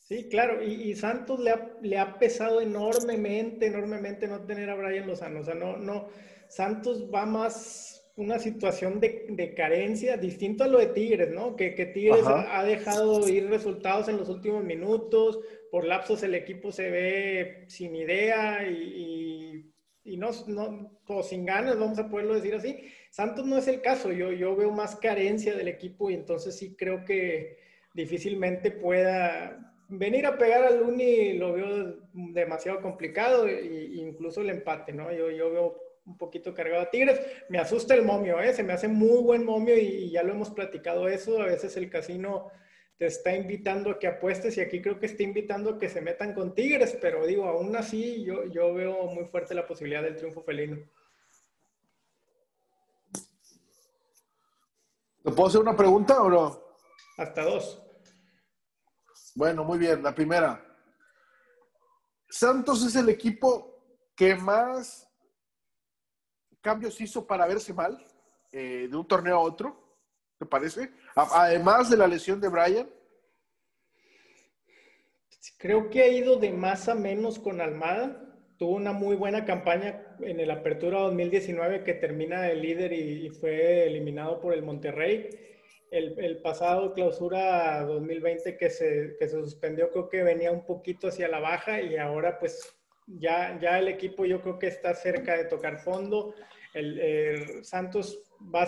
Sí, 0.07 0.29
claro, 0.29 0.61
y, 0.61 0.95
Santos 0.95 1.39
le 1.39 1.49
ha, 1.49 1.71
le 1.81 1.97
ha, 1.97 2.19
pesado 2.19 2.61
enormemente, 2.61 3.65
enormemente 3.65 4.27
no 4.27 4.45
tener 4.45 4.69
a 4.69 4.75
Brian 4.75 5.07
Lozano. 5.07 5.39
O 5.39 5.43
sea, 5.43 5.55
no, 5.55 5.77
no, 5.77 6.09
Santos 6.47 7.09
va 7.11 7.25
más 7.25 7.95
una 8.17 8.39
situación 8.39 8.99
de, 8.99 9.25
de 9.29 9.53
carencia, 9.53 10.15
distinto 10.15 10.63
a 10.63 10.67
lo 10.67 10.77
de 10.77 10.87
Tigres, 10.87 11.31
¿no? 11.31 11.55
Que, 11.55 11.75
que 11.75 11.87
Tigres 11.87 12.23
ha, 12.25 12.63
dejado 12.63 13.27
ir 13.27 13.49
resultados 13.49 14.07
en 14.07 14.17
los 14.17 14.29
últimos 14.29 14.63
minutos, 14.63 15.39
por 15.69 15.85
lapsos 15.85 16.23
el 16.23 16.35
equipo 16.35 16.71
se 16.71 16.89
ve 16.89 17.65
sin 17.67 17.95
idea 17.95 18.65
y, 18.65 18.73
y, 18.73 19.14
no, 20.17 20.31
no, 20.47 20.91
o 21.07 21.23
sin 21.23 21.45
ganas, 21.45 21.77
vamos 21.77 21.99
a 21.99 22.09
poderlo 22.09 22.35
decir 22.35 22.55
así. 22.55 22.77
Santos 23.09 23.45
no 23.45 23.57
es 23.57 23.67
el 23.67 23.81
caso, 23.81 24.11
yo, 24.11 24.31
yo 24.31 24.55
veo 24.55 24.71
más 24.71 24.95
carencia 24.95 25.55
del 25.55 25.67
equipo 25.67 26.09
y 26.09 26.13
entonces 26.13 26.57
sí 26.57 26.75
creo 26.75 27.05
que 27.05 27.57
difícilmente 27.93 28.71
pueda 28.71 29.73
venir 29.87 30.25
a 30.25 30.37
pegar 30.37 30.63
al 30.63 30.81
Uni 30.81 31.33
lo 31.33 31.53
veo 31.53 31.95
demasiado 32.13 32.81
complicado 32.81 33.47
e 33.47 33.91
incluso 33.95 34.41
el 34.41 34.49
empate, 34.49 34.93
¿no? 34.93 35.11
Yo, 35.11 35.29
yo 35.29 35.51
veo 35.51 35.85
un 36.05 36.17
poquito 36.17 36.53
cargado 36.53 36.83
a 36.83 36.89
Tigres. 36.89 37.19
Me 37.49 37.57
asusta 37.57 37.93
el 37.93 38.03
momio, 38.03 38.39
¿eh? 38.39 38.53
Se 38.53 38.63
me 38.63 38.73
hace 38.73 38.87
muy 38.87 39.21
buen 39.21 39.43
momio 39.43 39.77
y, 39.77 40.11
ya 40.11 40.23
lo 40.23 40.33
hemos 40.33 40.51
platicado 40.51 41.07
eso. 41.07 41.41
A 41.41 41.45
veces 41.45 41.75
el 41.77 41.89
casino 41.89 42.49
te 42.97 43.07
está 43.07 43.35
invitando 43.35 43.91
a 43.91 43.99
que 43.99 44.07
apuestes 44.07 44.57
y 44.57 44.61
aquí 44.61 44.81
creo 44.81 44.99
que 44.99 45.07
está 45.07 45.23
invitando 45.23 45.71
a 45.71 45.79
que 45.79 45.89
se 45.89 46.01
metan 46.01 46.33
con 46.33 46.55
Tigres, 46.55 46.97
pero 47.01 47.25
digo, 47.25 47.45
aún 47.45 47.75
así 47.75 48.23
yo, 48.23 48.45
yo 48.45 48.73
veo 48.73 49.07
muy 49.07 49.25
fuerte 49.25 49.53
la 49.53 49.67
posibilidad 49.67 50.01
del 50.01 50.15
triunfo 50.15 50.43
felino. 50.43 50.77
¿Te 55.23 55.31
puedo 55.31 55.47
hacer 55.47 55.61
una 55.61 55.75
pregunta 55.75 56.21
o 56.21 56.29
no? 56.29 56.63
Hasta 57.17 57.43
dos. 57.43 57.81
Bueno, 59.33 59.63
muy 59.63 59.79
bien. 59.79 60.03
La 60.03 60.13
primera. 60.13 60.63
Santos 62.29 62.85
es 62.85 62.95
el 62.95 63.09
equipo 63.09 63.75
que 64.15 64.35
más 64.35 65.09
cambios 66.61 66.99
hizo 67.01 67.25
para 67.25 67.47
verse 67.47 67.73
mal 67.73 68.05
eh, 68.51 68.87
de 68.89 68.95
un 68.95 69.07
torneo 69.07 69.35
a 69.35 69.41
otro, 69.41 69.84
¿te 70.37 70.45
parece? 70.45 70.91
Además 71.15 71.89
de 71.89 71.97
la 71.97 72.07
lesión 72.07 72.39
de 72.39 72.49
Brian. 72.49 72.89
Creo 75.57 75.89
que 75.89 76.01
ha 76.01 76.07
ido 76.07 76.37
de 76.37 76.51
más 76.51 76.89
a 76.89 76.95
menos 76.95 77.39
con 77.39 77.61
Almada. 77.61 78.21
Tuvo 78.57 78.75
una 78.75 78.93
muy 78.93 79.15
buena 79.15 79.45
campaña 79.45 80.15
en 80.19 80.39
el 80.39 80.51
Apertura 80.51 80.99
2019 80.99 81.83
que 81.83 81.93
termina 81.93 82.49
el 82.49 82.61
líder 82.61 82.93
y 82.93 83.29
fue 83.29 83.85
eliminado 83.87 84.39
por 84.39 84.53
el 84.53 84.63
Monterrey 84.63 85.29
el, 85.91 86.41
pasado 86.41 86.93
clausura 86.93 87.83
2020 87.83 88.57
que 88.57 88.69
se, 88.69 89.15
que 89.17 89.27
se 89.27 89.39
suspendió, 89.39 89.89
creo 89.91 90.09
que 90.09 90.23
venía 90.23 90.51
un 90.51 90.65
poquito 90.65 91.07
hacia 91.07 91.27
la 91.27 91.39
baja 91.39 91.81
y 91.81 91.97
ahora 91.97 92.39
pues 92.39 92.75
ya, 93.07 93.57
ya 93.59 93.79
el 93.79 93.87
equipo 93.87 94.25
yo 94.25 94.41
creo 94.41 94.59
que 94.59 94.67
está 94.67 94.93
cerca 94.93 95.37
de 95.37 95.45
tocar 95.45 95.77
fondo. 95.79 96.33
El, 96.75 97.63
Santos 97.63 98.21
va 98.53 98.67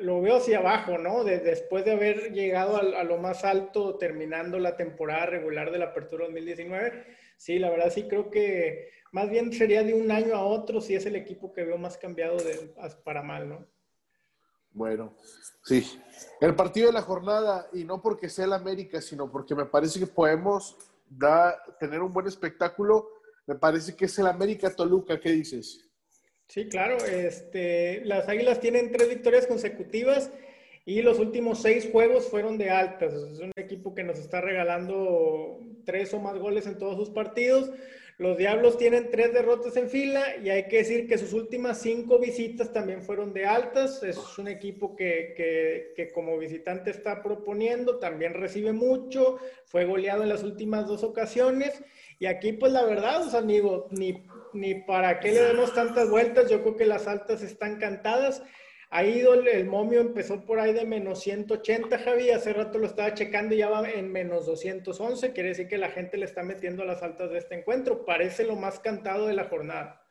lo 0.00 0.20
veo 0.20 0.36
hacia 0.36 0.58
abajo, 0.58 0.98
¿no? 0.98 1.22
después 1.22 1.84
de 1.84 1.92
haber 1.92 2.32
llegado 2.32 2.76
a, 2.76 3.04
lo 3.04 3.18
más 3.18 3.44
alto 3.44 3.96
terminando 3.96 4.58
la 4.58 4.76
temporada 4.76 5.26
regular 5.26 5.70
de 5.70 5.78
la 5.78 5.86
Apertura 5.86 6.24
2019. 6.26 7.04
Sí, 7.36 7.58
la 7.58 7.70
verdad 7.70 7.90
sí 7.90 8.08
creo 8.08 8.30
que 8.30 8.90
más 9.12 9.30
bien 9.30 9.52
sería 9.52 9.84
de 9.84 9.94
un 9.94 10.10
año 10.10 10.34
a 10.34 10.44
otro 10.44 10.80
si 10.80 10.94
es 10.94 11.06
el 11.06 11.16
equipo 11.16 11.52
que 11.52 11.64
veo 11.64 11.78
más 11.78 11.96
cambiado 11.96 12.36
de, 12.38 12.74
para 13.04 13.22
mal, 13.22 13.48
¿no? 13.48 13.66
Bueno, 14.72 15.16
sí. 15.62 15.98
El 16.40 16.54
partido 16.54 16.88
de 16.88 16.92
la 16.92 17.02
jornada, 17.02 17.68
y 17.72 17.84
no 17.84 18.02
porque 18.02 18.28
sea 18.28 18.44
el 18.44 18.52
América, 18.52 19.00
sino 19.00 19.30
porque 19.30 19.54
me 19.54 19.64
parece 19.64 19.98
que 19.98 20.06
podemos 20.06 20.76
tener 21.80 22.02
un 22.02 22.12
buen 22.12 22.26
espectáculo, 22.26 23.08
me 23.46 23.54
parece 23.54 23.96
que 23.96 24.04
es 24.04 24.18
el 24.18 24.26
América 24.26 24.74
Toluca. 24.74 25.18
¿Qué 25.18 25.30
dices? 25.30 25.87
Sí, 26.48 26.68
claro. 26.68 26.96
Este, 27.04 28.02
las 28.04 28.28
Águilas 28.28 28.60
tienen 28.60 28.90
tres 28.90 29.08
victorias 29.08 29.46
consecutivas 29.46 30.30
y 30.84 31.02
los 31.02 31.18
últimos 31.18 31.60
seis 31.60 31.88
juegos 31.92 32.28
fueron 32.28 32.56
de 32.56 32.70
altas. 32.70 33.12
Es 33.12 33.38
un 33.38 33.52
equipo 33.56 33.94
que 33.94 34.04
nos 34.04 34.18
está 34.18 34.40
regalando 34.40 35.60
tres 35.84 36.12
o 36.14 36.20
más 36.20 36.38
goles 36.38 36.66
en 36.66 36.78
todos 36.78 36.96
sus 36.96 37.10
partidos. 37.10 37.70
Los 38.18 38.36
Diablos 38.36 38.78
tienen 38.78 39.10
tres 39.12 39.32
derrotas 39.32 39.76
en 39.76 39.88
fila 39.88 40.36
y 40.42 40.48
hay 40.48 40.66
que 40.66 40.78
decir 40.78 41.06
que 41.06 41.18
sus 41.18 41.34
últimas 41.34 41.80
cinco 41.80 42.18
visitas 42.18 42.72
también 42.72 43.02
fueron 43.02 43.32
de 43.32 43.46
altas. 43.46 44.02
Es 44.02 44.38
un 44.38 44.48
equipo 44.48 44.96
que, 44.96 45.34
que, 45.94 46.10
como 46.12 46.36
visitante 46.36 46.90
está 46.90 47.22
proponiendo, 47.22 47.98
también 48.00 48.34
recibe 48.34 48.72
mucho, 48.72 49.38
fue 49.66 49.84
goleado 49.84 50.24
en 50.24 50.30
las 50.30 50.42
últimas 50.42 50.88
dos 50.88 51.04
ocasiones. 51.04 51.80
Y 52.18 52.26
aquí, 52.26 52.52
pues 52.52 52.72
la 52.72 52.84
verdad, 52.84 53.36
amigo, 53.36 53.86
ni, 53.92 54.12
ni 54.12 54.22
para 54.86 55.20
qué 55.20 55.32
le 55.32 55.40
demos 55.42 55.74
tantas 55.74 56.10
vueltas, 56.10 56.50
yo 56.50 56.62
creo 56.62 56.76
que 56.76 56.86
las 56.86 57.06
altas 57.06 57.42
están 57.42 57.78
cantadas. 57.78 58.42
Ido 58.90 59.34
el, 59.34 59.66
momio, 59.66 60.00
empezó 60.00 60.44
por 60.46 60.58
ahí 60.58 60.72
de 60.72 60.86
menos 60.86 61.20
180, 61.20 61.98
Javi. 61.98 62.30
Hace 62.30 62.54
rato 62.54 62.78
lo 62.78 62.86
estaba 62.86 63.12
checando 63.12 63.54
y 63.54 63.58
ya 63.58 63.68
va 63.68 63.88
en 63.88 64.10
menos 64.10 64.46
211. 64.46 65.32
Quiere 65.32 65.50
decir 65.50 65.68
que 65.68 65.76
la 65.76 65.90
gente 65.90 66.16
le 66.16 66.24
está 66.24 66.42
metiendo 66.42 66.82
a 66.82 66.86
las 66.86 67.02
altas 67.02 67.30
de 67.30 67.38
este 67.38 67.54
encuentro. 67.54 68.06
Parece 68.06 68.44
lo 68.44 68.56
más 68.56 68.80
cantado 68.80 69.26
de 69.26 69.34
la 69.34 69.44
jornada. 69.44 70.02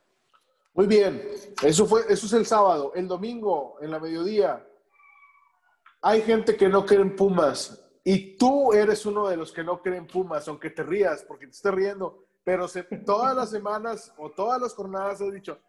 Muy 0.74 0.86
bien. 0.86 1.27
Eso, 1.63 1.88
fue, 1.88 2.01
eso 2.08 2.27
es 2.27 2.34
el 2.34 2.46
sábado. 2.46 2.94
El 2.94 3.08
domingo, 3.08 3.77
en 3.82 3.89
la 3.89 4.00
mediodía, 4.00 4.63
hay 6.01 6.22
gente 6.22 6.56
que 6.56 6.70
no 6.70 6.86
cree 6.86 7.01
en 7.01 7.15
Pumas. 7.15 7.84
Y 8.03 8.38
tú 8.38 8.74
eres 8.74 9.06
uno 9.08 9.27
de 9.27 9.38
los 9.38 9.51
que 9.51 9.63
no 9.63 9.82
creen 9.82 10.06
Pumas, 10.06 10.48
aunque 10.48 10.70
te 10.70 10.84
rías, 10.84 11.24
porque 11.24 11.48
te 11.48 11.53
estás 11.53 11.74
riendo. 11.74 12.26
Pero 12.48 12.66
todas 13.06 13.36
las 13.36 13.50
semanas 13.50 14.13
o 14.16 14.32
todas 14.32 14.62
las 14.62 14.74
jornadas 14.74 15.20
has 15.20 15.34
dicho, 15.34 15.60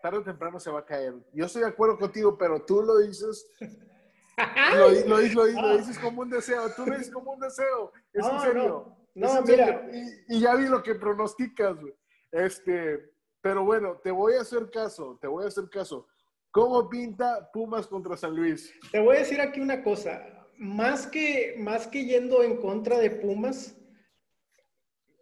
tarde 0.00 0.18
o 0.18 0.22
temprano 0.22 0.60
se 0.60 0.70
va 0.70 0.78
a 0.78 0.84
caer. 0.84 1.12
Yo 1.32 1.46
estoy 1.46 1.62
de 1.62 1.68
acuerdo 1.68 1.98
contigo, 1.98 2.38
pero 2.38 2.64
tú 2.64 2.80
lo 2.80 2.98
dices. 2.98 3.50
Lo, 4.76 5.18
dices 5.18 5.98
como 5.98 6.22
un 6.22 6.30
deseo. 6.30 6.70
Tú 6.76 6.86
lo 6.86 6.96
dices 6.96 7.12
como 7.12 7.32
un 7.32 7.40
deseo. 7.40 7.92
Es 8.12 8.24
en 8.24 8.38
serio. 8.38 8.96
No, 9.16 9.42
mira. 9.42 9.90
Y, 10.28 10.38
ya 10.38 10.54
vi 10.54 10.66
lo 10.66 10.80
que 10.80 10.94
pronosticas. 10.94 11.76
Este, 12.30 13.10
pero 13.40 13.64
bueno, 13.64 13.96
te 13.96 14.12
voy 14.12 14.34
a 14.34 14.42
hacer 14.42 14.70
caso. 14.70 15.18
Te 15.20 15.26
voy 15.26 15.44
a 15.44 15.48
hacer 15.48 15.68
caso. 15.68 16.06
¿Cómo 16.52 16.88
pinta 16.88 17.50
Pumas 17.52 17.88
contra 17.88 18.16
San 18.16 18.36
Luis? 18.36 18.72
Te 18.92 19.00
voy 19.00 19.16
a 19.16 19.18
decir 19.18 19.40
aquí 19.40 19.60
una 19.60 19.82
cosa. 19.82 20.24
Más 20.56 21.04
que, 21.08 21.56
más 21.58 21.88
que 21.88 22.04
yendo 22.04 22.44
en 22.44 22.58
contra 22.58 22.98
de 22.98 23.10
Pumas, 23.10 23.77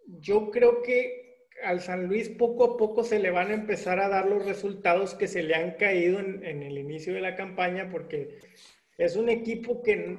yo 0.07 0.51
creo 0.51 0.83
que 0.83 1.27
al 1.63 1.81
San 1.81 2.07
Luis 2.07 2.29
poco 2.29 2.65
a 2.65 2.77
poco 2.77 3.03
se 3.05 3.19
le 3.19 3.31
van 3.31 3.51
a 3.51 3.55
empezar 3.55 3.99
a 3.99 4.09
dar 4.09 4.27
los 4.27 4.45
resultados 4.45 5.15
que 5.15 5.29
se 5.29 5.43
le 5.43 5.55
han 5.55 5.73
caído 5.73 6.19
en, 6.21 6.63
el 6.63 6.79
inicio 6.79 7.15
de 7.15 7.21
la 7.21 7.35
campaña, 7.35 7.89
porque 7.91 8.39
es 8.99 9.17
un 9.17 9.29
equipo 9.29 9.83
que, 9.83 10.19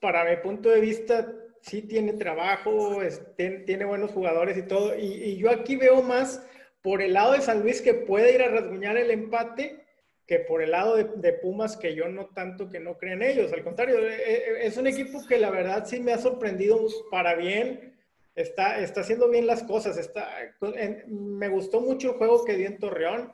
para 0.00 0.24
mi 0.24 0.36
punto 0.36 0.70
de 0.70 0.80
vista, 0.80 1.32
sí 1.60 1.82
tiene 1.82 2.14
trabajo, 2.14 2.98
tiene, 3.36 3.84
buenos 3.84 4.10
jugadores 4.10 4.56
y 4.56 4.62
todo. 4.62 4.98
Y, 4.98 5.36
yo 5.36 5.50
aquí 5.50 5.76
veo 5.76 6.02
más 6.02 6.44
por 6.80 7.02
el 7.02 7.12
lado 7.12 7.32
de 7.32 7.42
San 7.42 7.60
Luis 7.60 7.80
que 7.80 7.94
puede 7.94 8.34
ir 8.34 8.42
a 8.42 8.48
rasguñar 8.48 8.96
el 8.96 9.10
empate 9.10 9.78
que 10.26 10.38
por 10.38 10.62
el 10.62 10.70
lado 10.70 10.96
de, 10.96 11.04
de, 11.16 11.32
Pumas, 11.34 11.76
que 11.76 11.94
yo 11.94 12.08
no 12.08 12.26
tanto 12.26 12.68
que 12.70 12.80
no 12.80 12.96
creen 12.96 13.22
ellos. 13.22 13.52
Al 13.52 13.64
contrario, 13.64 13.98
e, 13.98 14.14
e, 14.14 14.66
es 14.66 14.76
un 14.76 14.86
equipo 14.86 15.20
que 15.26 15.36
la 15.36 15.50
verdad 15.50 15.84
sí 15.84 16.00
me 16.00 16.12
ha 16.12 16.18
sorprendido 16.18 16.86
para 17.10 17.34
bien 17.34 17.91
está, 18.34 18.76
haciendo 19.00 19.28
bien 19.28 19.46
las 19.46 19.62
cosas. 19.62 20.10
Me 21.06 21.48
gustó 21.48 21.80
mucho 21.80 22.12
el 22.12 22.18
juego 22.18 22.44
que 22.44 22.56
dio 22.56 22.66
en 22.66 22.78
Torreón. 22.78 23.32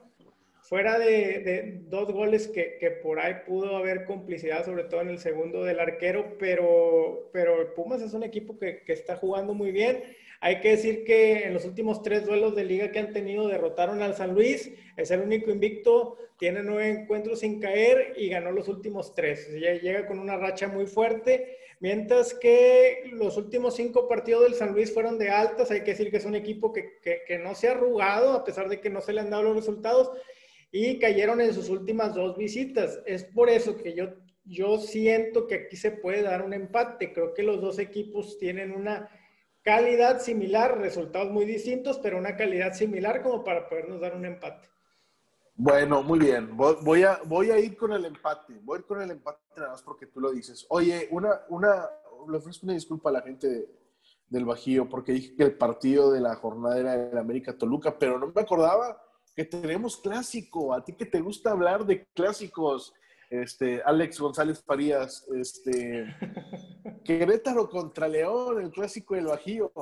Fuera 0.60 0.98
de, 0.98 1.80
dos 1.86 2.12
goles 2.12 2.46
que, 2.48 2.76
que, 2.78 2.90
por 2.90 3.20
ahí 3.20 3.36
pudo 3.46 3.76
haber 3.76 4.04
complicidad, 4.04 4.66
sobre 4.66 4.84
todo 4.84 5.00
en 5.00 5.08
el 5.08 5.18
segundo 5.18 5.64
del 5.64 5.80
arquero, 5.80 6.36
pero, 6.38 7.30
pero 7.32 7.74
Pumas 7.74 8.02
es 8.02 8.12
un 8.12 8.22
equipo 8.22 8.58
que, 8.58 8.82
que 8.82 8.92
está 8.92 9.16
jugando 9.16 9.54
muy 9.54 9.72
bien. 9.72 10.04
Hay 10.40 10.60
que 10.60 10.70
decir 10.70 11.04
que 11.04 11.44
en 11.44 11.54
los 11.54 11.64
últimos 11.64 12.02
tres 12.02 12.26
duelos 12.26 12.54
de 12.54 12.64
liga 12.64 12.92
que 12.92 12.98
han 12.98 13.14
tenido 13.14 13.48
derrotaron 13.48 14.02
al 14.02 14.14
San 14.14 14.34
Luis, 14.34 14.70
es 14.96 15.10
el 15.10 15.20
único 15.20 15.50
invicto, 15.50 16.18
tiene 16.38 16.62
nueve 16.62 16.90
encuentros 16.90 17.40
sin 17.40 17.60
caer 17.60 18.12
y 18.16 18.28
ganó 18.28 18.52
los 18.52 18.68
últimos 18.68 19.14
tres. 19.14 19.48
Llega 19.50 20.06
con 20.06 20.18
una 20.18 20.36
racha 20.36 20.68
muy 20.68 20.86
fuerte 20.86 21.56
Mientras 21.80 22.34
que 22.34 23.08
los 23.12 23.36
últimos 23.36 23.76
cinco 23.76 24.08
partidos 24.08 24.42
del 24.42 24.54
San 24.54 24.72
Luis 24.72 24.92
fueron 24.92 25.16
de 25.16 25.30
altas, 25.30 25.70
hay 25.70 25.82
que 25.82 25.92
decir 25.92 26.10
que 26.10 26.16
es 26.16 26.24
un 26.24 26.34
equipo 26.34 26.72
que, 26.72 27.38
no 27.38 27.54
se 27.54 27.68
ha 27.68 27.72
arrugado, 27.72 28.32
a 28.32 28.44
pesar 28.44 28.68
de 28.68 28.80
que 28.80 28.90
no 28.90 29.00
se 29.00 29.12
le 29.12 29.20
han 29.20 29.30
dado 29.30 29.44
los 29.44 29.56
resultados, 29.56 30.10
y 30.72 30.98
cayeron 30.98 31.40
en 31.40 31.54
sus 31.54 31.68
últimas 31.68 32.14
dos 32.14 32.36
visitas. 32.36 33.00
Es 33.06 33.24
por 33.24 33.48
eso 33.48 33.76
que 33.76 33.94
yo, 33.94 34.08
yo 34.44 34.78
siento 34.78 35.46
que 35.46 35.54
aquí 35.54 35.76
se 35.76 35.92
puede 35.92 36.22
dar 36.22 36.42
un 36.42 36.52
empate. 36.52 37.12
Creo 37.12 37.32
que 37.32 37.44
los 37.44 37.60
dos 37.60 37.78
equipos 37.78 38.38
tienen 38.38 38.72
una 38.72 39.08
calidad 39.62 40.20
similar, 40.20 40.78
resultados 40.78 41.30
muy 41.30 41.44
distintos, 41.44 41.98
pero 42.00 42.18
una 42.18 42.36
calidad 42.36 42.72
similar 42.72 43.22
como 43.22 43.44
para 43.44 43.68
podernos 43.68 44.00
dar 44.00 44.16
un 44.16 44.24
empate. 44.24 44.68
Bueno, 45.60 46.04
muy 46.04 46.20
bien. 46.20 46.56
Voy 46.56 47.02
a, 47.02 47.20
voy 47.24 47.50
a 47.50 47.58
ir 47.58 47.76
con 47.76 47.92
el 47.92 48.04
empate. 48.04 48.60
Voy 48.62 48.76
a 48.76 48.78
ir 48.78 48.86
con 48.86 49.02
el 49.02 49.10
empate 49.10 49.40
nada 49.56 49.70
más 49.70 49.82
porque 49.82 50.06
tú 50.06 50.20
lo 50.20 50.30
dices. 50.30 50.64
Oye, 50.70 51.08
una, 51.10 51.40
una, 51.48 51.84
le 52.30 52.36
ofrezco 52.36 52.64
una 52.64 52.74
disculpa 52.74 53.10
a 53.10 53.14
la 53.14 53.22
gente 53.22 53.68
del 54.28 54.44
Bajío 54.44 54.88
porque 54.88 55.10
dije 55.10 55.34
que 55.34 55.42
el 55.42 55.58
partido 55.58 56.12
de 56.12 56.20
la 56.20 56.36
jornada 56.36 56.78
era 56.78 56.94
el 56.94 57.18
América 57.18 57.58
Toluca, 57.58 57.98
pero 57.98 58.20
no 58.20 58.28
me 58.32 58.40
acordaba 58.40 59.02
que 59.34 59.44
tenemos 59.46 59.96
clásico. 59.96 60.72
A 60.72 60.84
ti 60.84 60.92
que 60.92 61.06
te 61.06 61.20
gusta 61.20 61.50
hablar 61.50 61.84
de 61.84 62.06
clásicos, 62.14 62.94
este, 63.28 63.82
Alex 63.82 64.20
González 64.20 64.62
Farías, 64.62 65.26
este, 65.34 66.06
Querétaro 67.04 67.68
contra 67.68 68.06
León, 68.06 68.62
el 68.62 68.70
clásico 68.70 69.16
del 69.16 69.26
Bajío. 69.26 69.72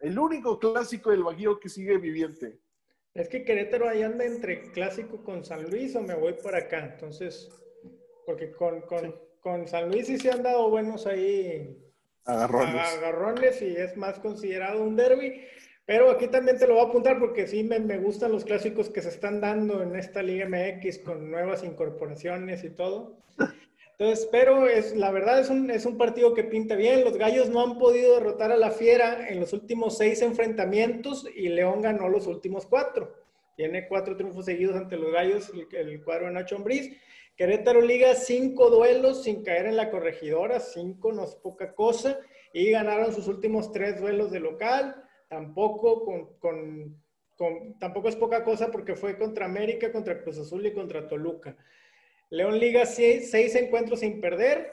El 0.00 0.18
único 0.18 0.58
clásico 0.58 1.10
del 1.10 1.22
Bajío 1.22 1.60
que 1.60 1.68
sigue 1.68 1.98
viviente. 1.98 2.58
Es 3.14 3.28
que 3.28 3.44
Querétaro 3.44 3.88
ahí 3.88 4.02
anda 4.02 4.24
entre 4.24 4.70
clásico 4.70 5.24
con 5.24 5.44
San 5.44 5.68
Luis 5.68 5.96
o 5.96 6.02
me 6.02 6.14
voy 6.14 6.34
para 6.42 6.58
acá. 6.58 6.90
Entonces, 6.92 7.48
porque 8.24 8.52
con, 8.52 8.82
con, 8.82 9.66
San 9.66 9.90
Luis 9.90 10.06
sí 10.06 10.18
se 10.18 10.30
han 10.30 10.42
dado 10.42 10.70
buenos 10.70 11.06
ahí 11.06 11.76
agarrones. 12.24 12.96
agarrones 12.96 13.62
y 13.62 13.76
es 13.76 13.96
más 13.96 14.20
considerado 14.20 14.82
un 14.82 14.96
derby. 14.96 15.42
Pero 15.86 16.10
aquí 16.10 16.28
también 16.28 16.56
te 16.56 16.68
lo 16.68 16.74
voy 16.74 16.84
a 16.84 16.88
apuntar 16.88 17.18
porque 17.18 17.48
sí 17.48 17.64
me, 17.64 17.80
me, 17.80 17.98
gustan 17.98 18.30
los 18.30 18.44
clásicos 18.44 18.90
que 18.90 19.02
se 19.02 19.08
están 19.08 19.40
dando 19.40 19.82
en 19.82 19.96
esta 19.96 20.22
Liga 20.22 20.46
MX 20.48 20.98
con 20.98 21.32
nuevas 21.32 21.64
incorporaciones 21.64 22.62
y 22.62 22.70
todo. 22.70 23.18
Entonces, 24.00 24.30
pero 24.32 24.66
es, 24.66 24.96
la 24.96 25.10
verdad 25.10 25.40
es 25.40 25.50
un, 25.50 25.70
es 25.70 25.84
un 25.84 25.98
partido 25.98 26.32
que 26.32 26.42
pinta 26.42 26.74
bien. 26.74 27.04
Los 27.04 27.18
Gallos 27.18 27.50
no 27.50 27.60
han 27.60 27.76
podido 27.76 28.14
derrotar 28.14 28.50
a 28.50 28.56
la 28.56 28.70
Fiera 28.70 29.28
en 29.28 29.40
los 29.40 29.52
últimos 29.52 29.98
seis 29.98 30.22
enfrentamientos 30.22 31.28
y 31.36 31.50
León 31.50 31.82
ganó 31.82 32.08
los 32.08 32.26
últimos 32.26 32.64
cuatro. 32.64 33.14
Tiene 33.58 33.86
cuatro 33.88 34.16
triunfos 34.16 34.46
seguidos 34.46 34.74
ante 34.74 34.96
los 34.96 35.12
Gallos, 35.12 35.52
el, 35.52 35.68
el 35.76 36.02
cuadro 36.02 36.28
de 36.28 36.32
Nacho 36.32 36.56
Ambriz. 36.56 36.96
Querétaro 37.36 37.82
liga 37.82 38.14
cinco 38.14 38.70
duelos 38.70 39.22
sin 39.22 39.44
caer 39.44 39.66
en 39.66 39.76
la 39.76 39.90
corregidora, 39.90 40.60
cinco 40.60 41.12
no 41.12 41.24
es 41.24 41.34
poca 41.34 41.74
cosa, 41.74 42.18
y 42.54 42.70
ganaron 42.70 43.12
sus 43.12 43.28
últimos 43.28 43.70
tres 43.70 44.00
duelos 44.00 44.30
de 44.30 44.40
local. 44.40 44.96
Tampoco 45.28 46.06
con, 46.06 46.38
con, 46.38 47.02
con, 47.36 47.78
tampoco 47.78 48.08
es 48.08 48.16
poca 48.16 48.44
cosa 48.44 48.70
porque 48.70 48.94
fue 48.94 49.18
contra 49.18 49.44
América, 49.44 49.92
contra 49.92 50.22
Cruz 50.22 50.38
Azul 50.38 50.64
y 50.64 50.72
contra 50.72 51.06
Toluca. 51.06 51.54
León 52.30 52.58
Liga 52.60 52.86
seis, 52.86 53.54
encuentros 53.56 54.00
sin 54.00 54.20
perder 54.20 54.72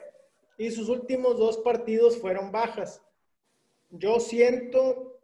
y 0.56 0.70
sus 0.70 0.88
últimos 0.88 1.36
dos 1.36 1.58
partidos 1.58 2.16
fueron 2.18 2.52
bajas. 2.52 3.02
Yo 3.90 4.20
siento 4.20 5.20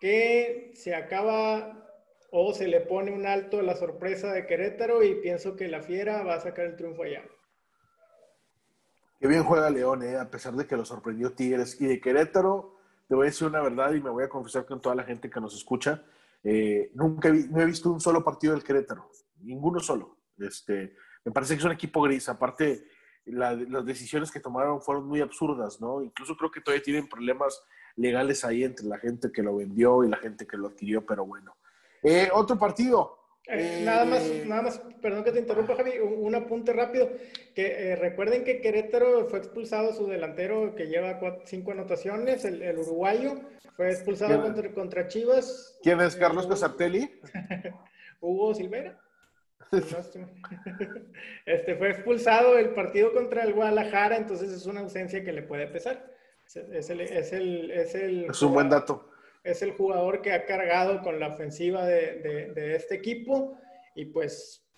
que 0.00 0.70
se 0.74 0.94
acaba 0.94 1.86
o 2.30 2.52
se 2.52 2.68
le 2.68 2.80
pone 2.80 3.10
un 3.10 3.26
alto 3.26 3.60
a 3.60 3.62
la 3.62 3.74
sorpresa 3.74 4.32
de 4.32 4.46
Querétaro 4.46 5.02
y 5.02 5.14
pienso 5.16 5.56
que 5.56 5.68
la 5.68 5.82
Fiera 5.82 6.22
va 6.22 6.34
a 6.34 6.40
sacar 6.40 6.66
el 6.66 6.76
triunfo 6.76 7.04
allá. 7.04 7.24
Qué 9.18 9.26
bien 9.26 9.42
juega 9.44 9.70
León, 9.70 10.02
eh, 10.02 10.16
a 10.16 10.30
pesar 10.30 10.54
de 10.54 10.66
que 10.66 10.76
lo 10.76 10.84
sorprendió 10.84 11.32
Tigres. 11.32 11.80
Y 11.80 11.86
de 11.86 12.00
Querétaro, 12.00 12.76
te 13.08 13.14
voy 13.14 13.26
a 13.26 13.30
decir 13.30 13.48
una 13.48 13.62
verdad 13.62 13.92
y 13.94 14.00
me 14.00 14.10
voy 14.10 14.24
a 14.24 14.28
confesar 14.28 14.66
con 14.66 14.80
toda 14.80 14.94
la 14.94 15.04
gente 15.04 15.30
que 15.30 15.40
nos 15.40 15.56
escucha. 15.56 16.04
Eh, 16.44 16.90
nunca 16.94 17.30
no 17.32 17.62
he 17.62 17.66
visto 17.66 17.90
un 17.90 18.00
solo 18.00 18.22
partido 18.22 18.52
del 18.52 18.62
Querétaro, 18.62 19.10
ninguno 19.40 19.80
solo. 19.80 20.18
Este, 20.38 20.94
me 21.28 21.32
parece 21.32 21.54
que 21.54 21.58
es 21.58 21.64
un 21.66 21.72
equipo 21.72 22.00
gris. 22.00 22.26
Aparte, 22.30 22.84
las 23.26 23.84
decisiones 23.84 24.30
que 24.30 24.40
tomaron 24.40 24.80
fueron 24.80 25.06
muy 25.06 25.20
absurdas, 25.20 25.78
¿no? 25.78 26.02
Incluso 26.02 26.34
creo 26.38 26.50
que 26.50 26.62
todavía 26.62 26.82
tienen 26.82 27.06
problemas 27.06 27.62
legales 27.96 28.46
ahí 28.46 28.64
entre 28.64 28.86
la 28.86 28.96
gente 28.96 29.30
que 29.30 29.42
lo 29.42 29.56
vendió 29.56 30.04
y 30.04 30.08
la 30.08 30.16
gente 30.16 30.46
que 30.46 30.56
lo 30.56 30.68
adquirió, 30.68 31.04
pero 31.04 31.26
bueno. 31.26 31.54
Eh, 32.02 32.30
otro 32.32 32.58
partido. 32.58 33.18
Eh, 33.46 33.82
nada 33.84 34.06
más, 34.06 34.22
nada 34.46 34.62
más, 34.62 34.80
perdón 35.02 35.22
que 35.22 35.32
te 35.32 35.40
interrumpa, 35.40 35.76
Javi, 35.76 35.98
un, 35.98 36.34
apunte 36.34 36.72
rápido. 36.72 37.10
Que 37.54 37.92
eh, 37.92 37.96
recuerden 37.96 38.44
que 38.44 38.62
Querétaro 38.62 39.26
fue 39.26 39.40
expulsado 39.40 39.92
su 39.92 40.06
delantero 40.06 40.74
que 40.74 40.86
lleva 40.86 41.20
cinco 41.44 41.72
anotaciones, 41.72 42.46
el, 42.46 42.78
uruguayo, 42.78 43.38
fue 43.76 43.90
expulsado 43.90 44.40
contra, 44.40 44.72
contra, 44.72 45.08
Chivas. 45.08 45.78
¿Quién 45.82 46.00
es 46.00 46.16
Carlos 46.16 46.46
Casartelli? 46.46 47.20
Hugo 48.22 48.54
Silvera. 48.54 48.98
Este 51.46 51.76
fue 51.76 51.90
expulsado 51.90 52.58
el 52.58 52.70
partido 52.70 53.12
contra 53.12 53.44
el 53.44 53.52
Guadalajara, 53.52 54.16
entonces 54.16 54.50
es 54.50 54.66
una 54.66 54.80
ausencia 54.80 55.22
que 55.22 55.32
le 55.32 55.42
puede 55.42 55.66
pesar. 55.66 56.14
Es, 56.46 56.56
el, 56.88 57.00
es, 57.00 57.32
el, 57.32 57.70
es, 57.70 57.94
el 57.94 58.26
es 58.30 58.42
un 58.42 58.54
buen 58.54 58.70
dato. 58.70 59.10
Es 59.44 59.62
el 59.62 59.72
jugador 59.72 60.22
que 60.22 60.32
ha 60.32 60.46
cargado 60.46 61.02
con 61.02 61.20
la 61.20 61.28
ofensiva 61.28 61.84
de, 61.84 62.20
de, 62.20 62.52
de 62.54 62.74
este 62.76 62.94
equipo 62.94 63.58
y 63.94 64.06
pues 64.06 64.68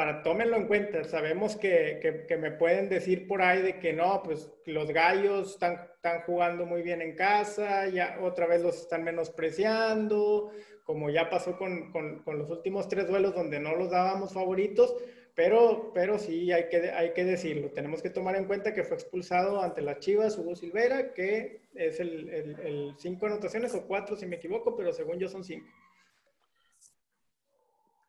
para 0.00 0.22
tómenlo 0.22 0.56
en 0.56 0.66
cuenta. 0.66 1.04
Sabemos 1.04 1.56
que, 1.56 2.24
que, 2.26 2.36
me 2.38 2.52
pueden 2.52 2.88
decir 2.88 3.26
por 3.26 3.42
ahí 3.42 3.60
de 3.60 3.78
que 3.78 3.92
no, 3.92 4.22
pues 4.22 4.50
los 4.64 4.90
gallos 4.90 5.52
están, 5.52 5.88
están 5.94 6.22
jugando 6.22 6.64
muy 6.64 6.80
bien 6.82 7.02
en 7.02 7.14
casa, 7.14 7.86
ya 7.88 8.18
otra 8.22 8.46
vez 8.46 8.62
los 8.62 8.76
están 8.76 9.04
menospreciando, 9.04 10.52
como 10.90 11.08
ya 11.08 11.30
pasó 11.30 11.56
con, 11.56 11.92
con, 11.92 12.20
los 12.36 12.50
últimos 12.50 12.88
tres 12.88 13.06
duelos 13.06 13.32
donde 13.32 13.60
no 13.60 13.76
los 13.76 13.90
dábamos 13.90 14.32
favoritos, 14.32 14.92
pero, 15.36 15.92
pero 15.94 16.18
sí 16.18 16.50
hay 16.50 16.68
que, 16.68 16.90
hay 16.90 17.12
que 17.12 17.24
decirlo. 17.24 17.70
Tenemos 17.70 18.02
que 18.02 18.10
tomar 18.10 18.34
en 18.34 18.46
cuenta 18.46 18.74
que 18.74 18.82
fue 18.82 18.96
expulsado 18.96 19.62
ante 19.62 19.82
las 19.82 20.00
Chivas 20.00 20.36
Hugo 20.36 20.56
Silvera, 20.56 21.14
que 21.14 21.62
es 21.76 22.00
el, 22.00 22.28
el, 22.28 22.94
cinco 22.98 23.26
anotaciones 23.26 23.72
o 23.76 23.86
cuatro 23.86 24.16
si 24.16 24.26
me 24.26 24.34
equivoco, 24.34 24.76
pero 24.76 24.92
según 24.92 25.20
yo 25.20 25.28
son 25.28 25.44
cinco. 25.44 25.68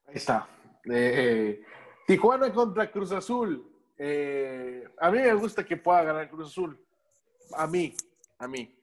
Ahí 0.07 0.15
está. 0.15 0.49
Eh, 0.91 1.61
Tijuana 2.07 2.51
contra 2.51 2.89
Cruz 2.89 3.11
Azul. 3.11 3.63
Eh, 3.95 4.85
a 4.97 5.11
mí 5.11 5.19
me 5.19 5.35
gusta 5.35 5.63
que 5.63 5.77
pueda 5.77 6.01
ganar 6.01 6.31
Cruz 6.31 6.47
Azul. 6.47 6.83
A 7.53 7.67
mí, 7.67 7.93
a 8.39 8.47
mí. 8.47 8.75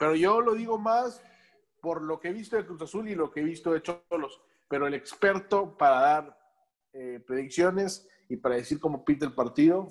Pero 0.00 0.16
yo 0.16 0.40
lo 0.40 0.54
digo 0.54 0.78
más 0.78 1.22
por 1.80 2.02
lo 2.02 2.18
que 2.18 2.28
he 2.28 2.32
visto 2.32 2.56
de 2.56 2.66
Cruz 2.66 2.82
Azul 2.82 3.08
y 3.08 3.14
lo 3.14 3.30
que 3.30 3.40
he 3.40 3.44
visto 3.44 3.72
de 3.72 3.82
Cholos. 3.82 4.40
Pero 4.68 4.86
el 4.86 4.94
experto 4.94 5.76
para 5.76 6.00
dar 6.00 6.38
eh, 6.92 7.20
predicciones 7.26 8.08
y 8.28 8.36
para 8.36 8.56
decir 8.56 8.80
cómo 8.80 9.04
pinta 9.04 9.26
el 9.26 9.34
partido, 9.34 9.90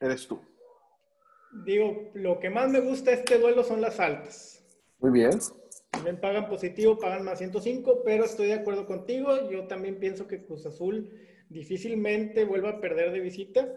eres 0.00 0.26
tú. 0.26 0.40
Digo, 1.64 2.10
lo 2.14 2.38
que 2.38 2.50
más 2.50 2.70
me 2.70 2.80
gusta 2.80 3.10
de 3.10 3.18
este 3.18 3.38
duelo 3.38 3.62
son 3.64 3.80
las 3.80 3.98
altas. 4.00 4.64
Muy 4.98 5.10
bien. 5.10 5.38
También 5.90 6.20
pagan 6.20 6.48
positivo, 6.48 6.98
pagan 6.98 7.24
más 7.24 7.38
105, 7.38 8.02
pero 8.04 8.24
estoy 8.24 8.48
de 8.48 8.54
acuerdo 8.54 8.86
contigo. 8.86 9.50
Yo 9.50 9.66
también 9.66 9.98
pienso 9.98 10.26
que 10.26 10.44
Cruz 10.44 10.66
Azul 10.66 11.10
difícilmente 11.48 12.44
vuelva 12.44 12.70
a 12.70 12.80
perder 12.80 13.12
de 13.12 13.20
visita. 13.20 13.68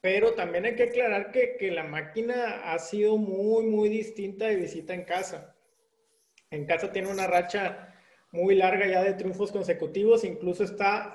Pero 0.00 0.34
también 0.34 0.66
hay 0.66 0.76
que 0.76 0.84
aclarar 0.84 1.32
que, 1.32 1.56
que, 1.58 1.70
la 1.70 1.84
máquina 1.84 2.72
ha 2.72 2.78
sido 2.78 3.16
muy, 3.16 3.64
muy 3.64 3.88
distinta 3.88 4.46
de 4.46 4.56
visita 4.56 4.92
en 4.92 5.04
casa. 5.04 5.53
En 6.54 6.66
casa 6.66 6.92
tiene 6.92 7.08
una 7.08 7.26
racha 7.26 7.94
muy 8.32 8.54
larga 8.54 8.86
ya 8.86 9.02
de 9.02 9.14
triunfos 9.14 9.52
consecutivos, 9.52 10.24
incluso 10.24 10.64
está, 10.64 11.14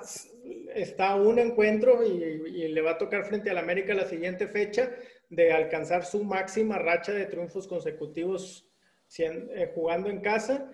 está 0.74 1.14
un 1.16 1.38
encuentro 1.38 2.02
y, 2.02 2.08
y 2.10 2.68
le 2.68 2.80
va 2.80 2.92
a 2.92 2.98
tocar 2.98 3.24
frente 3.24 3.50
al 3.50 3.58
América 3.58 3.94
la 3.94 4.06
siguiente 4.06 4.46
fecha 4.46 4.90
de 5.28 5.52
alcanzar 5.52 6.04
su 6.04 6.24
máxima 6.24 6.78
racha 6.78 7.12
de 7.12 7.26
triunfos 7.26 7.68
consecutivos 7.68 8.66
eh, 9.18 9.72
jugando 9.74 10.08
en 10.08 10.20
casa, 10.20 10.70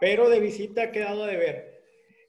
pero 0.00 0.28
de 0.28 0.40
visita 0.40 0.84
ha 0.84 0.90
quedado 0.92 1.26
de 1.26 1.36
ver. 1.36 1.71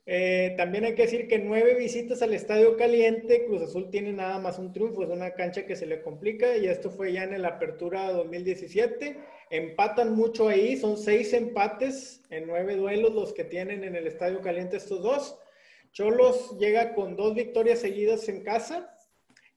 Eh, 0.06 0.54
también 0.58 0.84
hay 0.84 0.96
que 0.96 1.04
decir 1.04 1.28
que 1.30 1.40
nueve 1.40 1.76
visitas 1.76 2.22
al 2.22 2.34
Estadio 2.34 2.76
Caliente, 2.76 3.46
Cruz 3.46 3.62
Azul 3.62 3.90
tiene 3.90 4.12
nada 4.12 4.38
más 4.38 4.60
un 4.60 4.74
triunfo, 4.74 5.04
es 5.04 5.10
una 5.10 5.34
cancha 5.34 5.66
que 5.66 5.78
se 5.78 5.86
le 5.86 6.02
complica 6.02 6.58
y 6.58 6.68
esto 6.68 6.92
fue 6.92 7.14
ya 7.14 7.24
en 7.24 7.42
la 7.42 7.50
apertura 7.50 8.12
2017. 8.12 9.18
Empatan 9.50 10.14
mucho 10.14 10.50
ahí, 10.50 10.76
son 10.76 10.98
seis 10.98 11.32
empates 11.34 12.22
en 12.30 12.48
nueve 12.48 12.76
duelos 12.76 13.14
los 13.14 13.34
que 13.34 13.46
tienen 13.46 13.84
en 13.84 13.96
el 13.96 14.08
Estadio 14.08 14.42
Caliente 14.42 14.78
estos 14.78 15.02
dos. 15.02 15.40
Cholos 15.94 16.58
llega 16.60 16.96
con 16.96 17.16
dos 17.16 17.34
victorias 17.36 17.80
seguidas 17.80 18.28
en 18.28 18.44
casa 18.44 18.93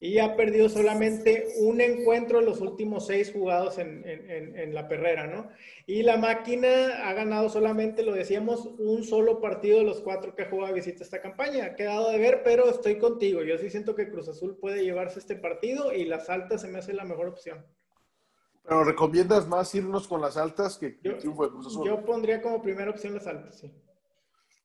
y 0.07 0.21
ha 0.21 0.37
perdido 0.37 0.69
solamente 0.69 1.49
un 1.59 1.81
encuentro 1.81 2.39
en 2.39 2.47
los 2.47 2.61
últimos 2.61 3.09
seis 3.09 3.33
jugados 3.33 3.79
en, 3.79 4.09
en, 4.09 4.57
en, 4.57 4.73
la 4.73 4.87
perrera, 4.87 5.27
¿no? 5.27 5.49
Y 5.85 6.05
la 6.05 6.17
máquina 6.17 7.09
ha 7.09 7.13
ganado 7.13 7.49
solamente, 7.49 8.05
lo 8.05 8.13
decíamos, 8.13 8.67
un 8.79 9.03
solo 9.03 9.41
partido 9.41 9.79
de 9.79 9.85
los 9.85 10.01
cuatro 10.01 10.37
que 10.37 10.43
ha 10.43 10.49
jugado 10.49 10.75
visita 10.75 11.03
esta 11.03 11.21
campaña. 11.21 11.65
Ha 11.65 11.75
quedado 11.75 12.13
de 12.13 12.19
ver, 12.19 12.43
pero 12.45 12.71
estoy 12.71 12.99
contigo. 12.99 13.43
Yo 13.43 13.59
sí 13.59 13.69
siento 13.69 13.97
que 13.97 14.09
Cruz 14.09 14.29
Azul 14.29 14.57
puede 14.61 14.85
llevarse 14.85 15.19
este 15.19 15.35
partido 15.35 15.93
y 15.93 16.05
las 16.05 16.31
altas 16.31 16.61
se 16.61 16.69
me 16.69 16.79
hace 16.79 16.93
la 16.93 17.05
mejor 17.05 17.27
opción. 17.27 17.67
Pero 18.63 18.85
recomiendas 18.85 19.49
más 19.49 19.75
irnos 19.75 20.07
con 20.07 20.21
las 20.21 20.37
altas 20.37 20.79
que 20.79 21.01
yo, 21.03 21.19
Cruz 21.19 21.67
Azul. 21.67 21.85
Yo 21.85 22.05
pondría 22.05 22.41
como 22.41 22.63
primera 22.63 22.93
opción 22.93 23.13
las 23.15 23.27
altas, 23.27 23.59
sí. 23.59 23.73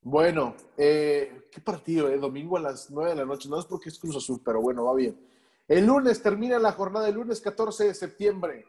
Bueno, 0.02 0.54
eh, 0.76 1.48
qué 1.50 1.60
partido, 1.60 2.08
eh? 2.08 2.18
Domingo 2.18 2.56
a 2.56 2.60
las 2.60 2.90
9 2.92 3.10
de 3.10 3.16
la 3.16 3.24
noche. 3.24 3.48
No 3.48 3.58
es 3.58 3.66
porque 3.66 3.88
es 3.88 3.98
Cruz 3.98 4.16
Azul, 4.16 4.40
pero 4.44 4.60
bueno, 4.60 4.84
va 4.84 4.94
bien. 4.94 5.31
El 5.72 5.86
lunes 5.86 6.22
termina 6.22 6.58
la 6.58 6.72
jornada, 6.72 7.08
el 7.08 7.14
lunes 7.14 7.40
14 7.40 7.84
de 7.86 7.94
septiembre. 7.94 8.66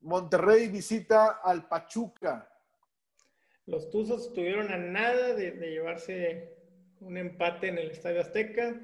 Monterrey 0.00 0.68
visita 0.68 1.40
al 1.44 1.68
Pachuca. 1.68 2.50
Los 3.66 3.90
Tuzos 3.90 4.28
estuvieron 4.28 4.72
a 4.72 4.78
nada 4.78 5.34
de, 5.34 5.50
llevarse 5.50 6.56
un 7.00 7.18
empate 7.18 7.68
en 7.68 7.76
el 7.76 7.90
Estadio 7.90 8.22
Azteca. 8.22 8.74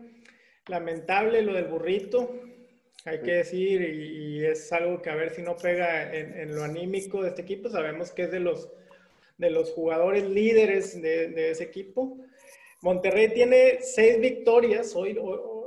Lamentable 0.66 1.40
lo 1.40 1.54
del 1.54 1.64
burrito, 1.64 2.42
hay 3.06 3.22
que 3.22 3.36
decir, 3.36 3.80
y, 3.80 4.44
es 4.44 4.70
algo 4.70 5.00
que 5.00 5.08
a 5.08 5.14
ver 5.14 5.34
si 5.34 5.40
no 5.40 5.56
pega 5.56 6.14
en, 6.14 6.54
lo 6.54 6.62
anímico 6.62 7.22
de 7.22 7.30
este 7.30 7.40
equipo. 7.40 7.70
Sabemos 7.70 8.12
que 8.12 8.24
es 8.24 8.32
de 8.32 8.40
los 8.40 8.68
de 9.38 9.48
los 9.48 9.72
jugadores 9.72 10.28
líderes 10.28 11.00
de, 11.00 11.50
ese 11.52 11.64
equipo. 11.64 12.18
Monterrey 12.82 13.32
tiene 13.32 13.78
seis 13.80 14.20
victorias, 14.20 14.94
hoy 14.94 15.18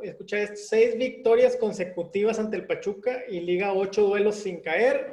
escucha 0.04 0.40
esto, 0.40 0.56
seis 0.56 0.98
victorias 0.98 1.56
consecutivas 1.56 2.40
ante 2.40 2.58
el 2.58 2.66
Pachuca 2.66 3.24
y 3.30 3.40
liga 3.42 3.74
ocho 3.74 4.04
duelos 4.04 4.36
sin 4.36 4.62
caer. 4.62 5.12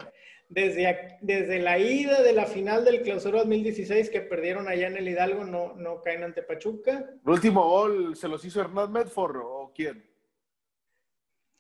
Desde, 0.49 1.18
desde 1.23 1.59
la 1.59 1.79
ida 1.79 2.23
de 2.23 2.33
la 2.33 2.44
final 2.44 2.85
del 2.85 3.03
clausura 3.03 3.38
2016 3.38 4.11
que 4.11 4.20
perdieron 4.20 4.68
allá 4.68 4.87
en 4.87 4.97
el 4.97 5.09
Hidalgo, 5.09 5.44
no, 5.44 5.75
no 5.75 6.03
caen 6.03 6.23
ante 6.23 6.42
Pachuca. 6.42 7.11
¿El 7.25 7.33
último 7.33 7.68
gol 7.68 8.14
se 8.14 8.29
los 8.29 8.44
hizo 8.44 8.61
Hernán 8.61 8.92
Medford 8.92 9.38
o 9.42 9.73
quién? 9.75 10.05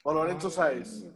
¿O 0.04 0.12
Lorenzo 0.12 0.50
Sáez? 0.50 1.06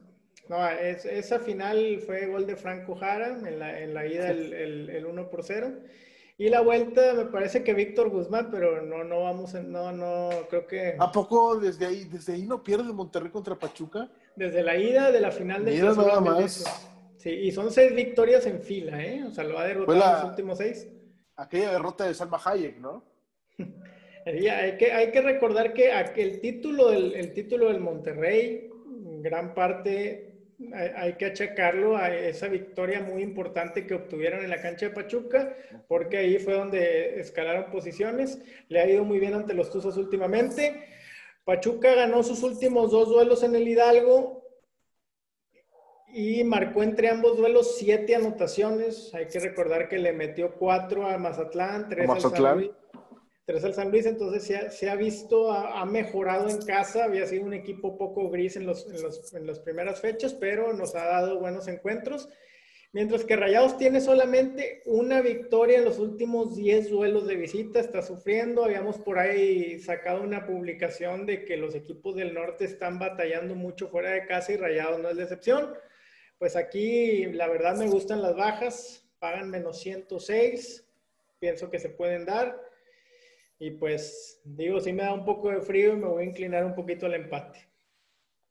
No, 0.49 0.66
es, 0.66 1.05
esa 1.05 1.38
final 1.38 2.01
fue 2.07 2.27
gol 2.27 2.47
de 2.47 2.57
Franco 2.57 2.94
Jara 2.94 3.38
en 3.47 3.59
la, 3.59 3.81
en 3.81 3.92
la 3.92 4.07
ida 4.07 4.31
el, 4.31 4.53
el, 4.55 4.90
el, 4.90 5.07
1 5.07 5.29
por 5.29 5.44
0. 5.44 5.73
Y 6.40 6.48
la 6.48 6.61
vuelta 6.61 7.14
me 7.14 7.24
parece 7.24 7.64
que 7.64 7.74
Víctor 7.74 8.11
Guzmán, 8.11 8.48
pero 8.48 8.81
no, 8.81 9.03
no 9.03 9.24
vamos, 9.24 9.55
en, 9.55 9.72
no, 9.72 9.90
no, 9.90 10.31
creo 10.48 10.68
que... 10.68 10.94
¿A 10.96 11.11
poco 11.11 11.57
desde 11.59 11.85
ahí, 11.85 12.05
desde 12.05 12.35
ahí 12.35 12.46
no 12.46 12.62
pierde 12.62 12.92
Monterrey 12.92 13.33
contra 13.33 13.57
Pachuca? 13.57 14.09
Desde 14.37 14.62
la 14.62 14.77
ida 14.77 15.11
de 15.11 15.20
la 15.20 15.33
final 15.33 15.64
de 15.64 15.72
Mira 15.72 15.92
nada 15.94 16.20
más. 16.20 16.64
Sí, 17.16 17.31
y 17.31 17.51
son 17.51 17.72
seis 17.72 17.92
victorias 17.92 18.46
en 18.46 18.62
fila, 18.62 19.03
¿eh? 19.03 19.24
O 19.24 19.33
sea, 19.33 19.42
lo 19.42 19.59
ha 19.59 19.64
derrotado 19.64 19.98
la, 19.98 20.12
los 20.20 20.31
últimos 20.31 20.59
seis. 20.59 20.87
Aquella 21.35 21.72
derrota 21.72 22.07
de 22.07 22.14
Salma 22.14 22.40
Hayek, 22.44 22.79
¿no? 22.79 23.03
hay, 24.24 24.77
que, 24.79 24.92
hay 24.92 25.11
que 25.11 25.20
recordar 25.20 25.72
que 25.72 25.90
el 25.90 26.40
título 26.40 26.90
del, 26.90 27.16
el 27.16 27.33
título 27.33 27.66
del 27.66 27.81
Monterrey, 27.81 28.70
gran 29.22 29.55
parte 29.55 30.27
hay 30.75 31.12
que 31.14 31.27
achacarlo 31.27 31.97
a 31.97 32.12
esa 32.12 32.49
victoria 32.49 33.01
muy 33.01 33.23
importante 33.23 33.87
que 33.87 33.94
obtuvieron 33.94 34.42
en 34.42 34.51
la 34.51 34.61
cancha 34.61 34.87
de 34.87 34.94
Pachuca, 34.94 35.57
porque 35.87 36.18
ahí 36.18 36.38
fue 36.38 36.55
donde 36.55 37.21
escalaron 37.21 37.71
posiciones. 37.71 38.40
Le 38.68 38.81
ha 38.81 38.88
ido 38.88 39.05
muy 39.05 39.21
bien 39.21 39.35
ante 39.35 39.55
los 39.55 39.71
Tuzos 39.71 39.97
últimamente. 39.97 40.85
Pachuca 41.44 41.94
ganó 41.94 42.23
sus 42.23 42.42
últimos 42.42 42.90
dos 42.90 43.09
duelos 43.09 43.42
en 43.42 43.55
el 43.55 43.68
Hidalgo 43.68 44.44
y 46.12 46.42
marcó 46.42 46.83
entre 46.83 47.09
ambos 47.09 47.37
duelos 47.37 47.77
siete 47.79 48.16
anotaciones. 48.16 49.14
Hay 49.14 49.29
que 49.29 49.38
recordar 49.38 49.88
que 49.88 49.99
le 49.99 50.12
metió 50.12 50.55
cuatro 50.55 51.07
a 51.07 51.18
Mazatlán, 51.18 51.88
tres 51.88 52.05
a 52.05 52.14
Mazatlán 52.14 52.71
tres 53.48 53.64
al 53.64 53.72
San 53.72 53.90
Luis, 53.90 54.04
entonces 54.04 54.42
se 54.42 54.56
ha, 54.58 54.70
se 54.70 54.90
ha 54.90 54.94
visto, 54.94 55.50
ha, 55.50 55.80
ha, 55.80 55.87
mejorado 55.87 56.50
en 56.50 56.61
casa, 56.61 57.04
había 57.04 57.24
sido 57.24 57.46
un 57.46 57.54
equipo 57.54 57.96
poco 57.96 58.28
gris 58.28 58.56
en, 58.56 58.66
los, 58.66 58.87
en, 58.92 59.02
los, 59.02 59.32
en, 59.32 59.46
las 59.46 59.58
primeras 59.58 60.02
fechas, 60.02 60.34
pero 60.34 60.74
nos 60.74 60.94
ha 60.94 61.06
dado 61.06 61.40
buenos 61.40 61.66
encuentros. 61.66 62.28
Mientras 62.92 63.24
que 63.24 63.37
Rayados 63.37 63.78
tiene 63.78 64.02
solamente 64.02 64.82
una 64.84 65.22
victoria 65.22 65.78
en 65.78 65.87
los 65.87 65.98
últimos 65.98 66.56
10 66.56 66.90
duelos 66.90 67.26
de 67.26 67.37
visita, 67.37 67.80
está 67.80 68.02
sufriendo. 68.02 68.64
Habíamos 68.64 68.98
por 68.98 69.18
ahí 69.18 69.80
sacado 69.80 70.22
una 70.22 70.44
publicación 70.44 71.24
de 71.24 71.46
que 71.46 71.56
los 71.56 71.74
equipos 71.74 72.16
del 72.16 72.34
norte 72.34 72.66
están 72.66 72.98
batallando 72.98 73.54
mucho 73.54 73.88
fuera 73.88 74.11
de 74.11 74.26
casa 74.26 74.52
y 74.52 74.56
Rayados 74.58 75.00
no 75.00 75.08
es 75.08 75.16
la 75.16 75.22
excepción. 75.22 75.72
Pues 76.38 76.54
aquí 76.54 77.24
la 77.32 77.48
verdad 77.48 77.78
me 77.78 77.88
gustan 77.88 78.20
las 78.20 78.37
bajas, 78.37 79.08
pagan 79.18 79.48
menos 79.48 79.80
106, 79.80 80.87
pienso 81.38 81.70
que 81.70 81.78
se 81.78 81.88
pueden 81.88 82.26
dar. 82.26 82.67
Y 83.59 83.73
pues 83.73 84.40
digo, 84.44 84.81
sí 84.81 84.92
me 84.92 85.03
da 85.03 85.12
un 85.12 85.25
poco 85.25 85.51
de 85.51 85.61
frío 85.61 85.94
y 85.94 85.97
me 85.97 86.07
voy 86.07 86.23
a 86.23 86.27
inclinar 86.27 86.64
un 86.64 86.75
poquito 86.75 87.07
al 87.07 87.14
empate. 87.14 87.68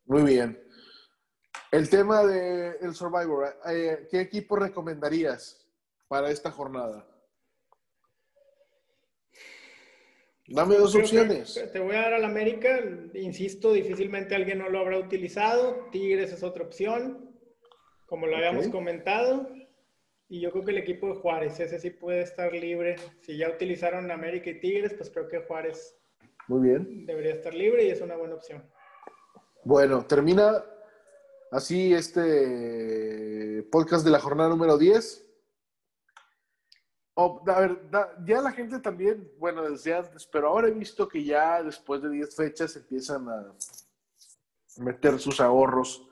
Muy 0.05 0.23
bien. 0.23 0.61
El 1.71 1.89
tema 1.89 2.25
del 2.25 2.79
de 2.79 2.93
Survivor, 2.93 3.57
eh, 3.69 4.07
¿qué 4.09 4.21
equipo 4.21 4.55
recomendarías 4.55 5.65
para 6.07 6.29
esta 6.29 6.51
jornada? 6.51 7.05
Dame 10.47 10.75
dos 10.75 10.95
opciones. 10.95 11.61
Te 11.73 11.79
voy 11.79 11.95
a 11.95 12.03
dar 12.03 12.13
al 12.13 12.23
América. 12.23 12.79
Insisto, 13.13 13.73
difícilmente 13.73 14.33
alguien 14.33 14.59
no 14.59 14.69
lo 14.69 14.79
habrá 14.79 14.97
utilizado. 14.97 15.89
Tigres 15.91 16.31
es 16.31 16.41
otra 16.41 16.63
opción, 16.63 17.37
como 18.05 18.27
lo 18.27 18.37
habíamos 18.37 18.69
comentado. 18.69 19.49
Y 20.29 20.41
yo 20.41 20.51
creo 20.51 20.65
que 20.65 20.71
el 20.71 20.79
equipo 20.79 21.07
de 21.07 21.15
Juárez, 21.15 21.59
ese 21.59 21.79
sí 21.79 21.89
puede 21.89 22.21
estar 22.21 22.51
libre. 22.51 22.97
Si 23.21 23.37
ya 23.37 23.49
utilizaron 23.49 24.11
América 24.11 24.49
y 24.49 24.59
Tigres, 24.59 24.93
pues 24.93 25.09
creo 25.09 25.27
que 25.27 25.39
Juárez 25.39 25.97
Muy 26.47 26.67
bien. 26.67 27.05
debería 27.05 27.33
estar 27.33 27.53
libre 27.53 27.85
y 27.85 27.91
es 27.91 28.01
una 28.01 28.17
buena 28.17 28.35
opción. 28.35 28.63
Bueno, 29.63 30.05
termina 30.05 30.63
así 31.51 31.93
este 31.93 33.63
podcast 33.71 34.03
de 34.03 34.11
la 34.11 34.19
jornada 34.19 34.49
número 34.49 34.77
10. 34.77 35.25
a 37.15 37.59
ver, 37.61 37.79
ya 38.25 38.41
la 38.41 38.51
gente 38.51 38.79
también, 38.79 39.31
bueno, 39.37 39.69
desde 39.69 39.93
antes, 39.93 40.27
pero 40.27 40.49
ahora 40.49 40.67
he 40.67 40.71
visto 40.71 41.07
que 41.07 41.23
ya 41.23 41.63
después 41.63 42.01
de 42.01 42.09
10 42.09 42.35
fechas 42.35 42.75
empiezan 42.75 43.29
a 43.29 43.53
meter 44.77 45.19
sus 45.19 45.39
ahorros 45.39 46.06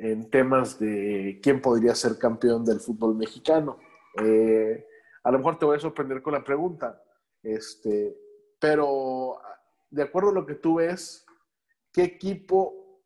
en 0.00 0.30
temas 0.30 0.78
de 0.78 1.38
quién 1.42 1.60
podría 1.60 1.94
ser 1.94 2.18
campeón 2.18 2.64
del 2.64 2.80
fútbol 2.80 3.14
mexicano. 3.14 3.78
Eh, 4.22 4.86
a 5.22 5.30
lo 5.30 5.38
mejor 5.38 5.58
te 5.58 5.66
voy 5.66 5.76
a 5.76 5.80
sorprender 5.80 6.22
con 6.22 6.32
la 6.32 6.42
pregunta, 6.42 7.02
este, 7.42 8.16
pero 8.58 9.38
de 9.90 10.02
acuerdo 10.02 10.30
a 10.30 10.34
lo 10.34 10.46
que 10.46 10.54
tú 10.54 10.76
ves, 10.76 11.26
¿qué 11.92 12.02
equipo 12.02 13.02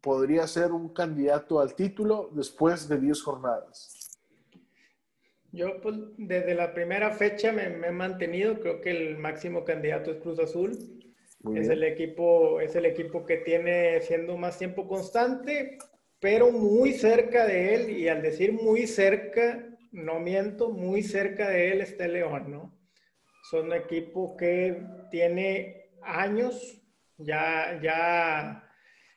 podría 0.00 0.46
ser 0.46 0.70
un 0.70 0.94
candidato 0.94 1.58
al 1.58 1.74
título 1.74 2.30
después 2.32 2.88
de 2.88 3.00
10 3.00 3.22
jornadas? 3.22 4.20
Yo, 5.50 5.80
pues, 5.82 5.96
desde 6.16 6.54
la 6.54 6.72
primera 6.72 7.10
fecha 7.10 7.52
me, 7.52 7.64
he 7.64 7.90
mantenido, 7.90 8.60
creo 8.60 8.80
que 8.80 8.90
el 8.90 9.18
máximo 9.18 9.64
candidato 9.64 10.12
es 10.12 10.18
Cruz 10.18 10.38
Azul. 10.38 10.70
es 11.54 11.68
el, 11.68 11.82
equipo, 11.82 12.60
es 12.60 12.76
el 12.76 12.86
equipo 12.86 13.26
que 13.26 13.38
tiene 13.38 14.00
siendo 14.02 14.36
más 14.36 14.56
tiempo 14.58 14.86
constante, 14.86 15.78
pero 16.22 16.52
muy 16.52 16.92
cerca 16.92 17.48
de 17.48 17.74
él, 17.74 17.90
y 17.90 18.06
al 18.06 18.22
decir 18.22 18.52
muy 18.52 18.86
cerca, 18.86 19.68
no 19.90 20.20
miento, 20.20 20.70
muy 20.70 21.02
cerca 21.02 21.48
de 21.48 21.72
él 21.72 21.80
está 21.80 22.04
el 22.04 22.12
León, 22.12 22.48
¿no? 22.48 22.78
Son 23.50 23.66
un 23.66 23.72
equipo 23.72 24.36
que 24.36 24.80
tiene 25.10 25.90
años, 26.00 26.80
ya, 27.18 27.80
ya, 27.82 28.70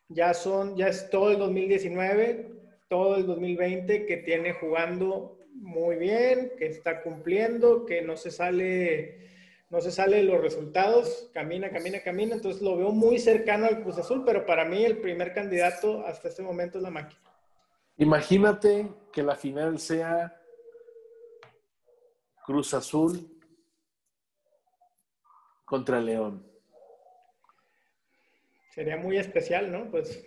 ya 0.10 0.34
son, 0.34 0.76
ya 0.76 0.88
es 0.88 1.08
todo 1.12 1.30
el 1.30 1.38
2019, 1.38 2.50
todo 2.90 3.18
el 3.18 3.28
2020 3.28 4.08
que 4.08 4.18
tiene 4.18 4.54
jugando 4.54 5.38
muy 5.54 5.98
bien, 5.98 6.54
que 6.58 6.66
está 6.66 7.04
cumpliendo, 7.04 7.86
que 7.86 8.02
no 8.02 8.18
se 8.18 8.32
sale 8.32 9.35
no 9.76 9.82
se 9.82 9.92
sale 9.92 10.24
los 10.24 10.40
resultados, 10.40 11.30
camina, 11.34 11.70
camina, 11.70 12.00
camina, 12.00 12.36
entonces 12.36 12.62
lo 12.62 12.78
veo 12.78 12.92
muy 12.94 13.20
cercano 13.20 13.66
al 13.66 13.84
Cruz 13.84 13.98
Azul, 13.98 14.24
pero 14.26 14.46
para 14.46 14.64
mí 14.64 14.86
el 14.86 15.00
primer 15.00 15.34
candidato 15.34 16.08
hasta 16.08 16.30
este 16.30 16.42
momento 16.42 16.78
es 16.78 16.84
la 16.86 16.92
máquina. 16.92 17.20
Imagínate 17.98 18.88
que 19.12 19.22
la 19.22 19.36
final 19.36 19.78
sea 19.78 20.42
Cruz 22.46 22.74
Azul 22.74 23.30
contra 25.66 26.00
León. 26.00 26.50
Sería 28.70 28.96
muy 28.96 29.18
especial, 29.18 29.74
¿no? 29.74 29.92
Pues 29.92 30.26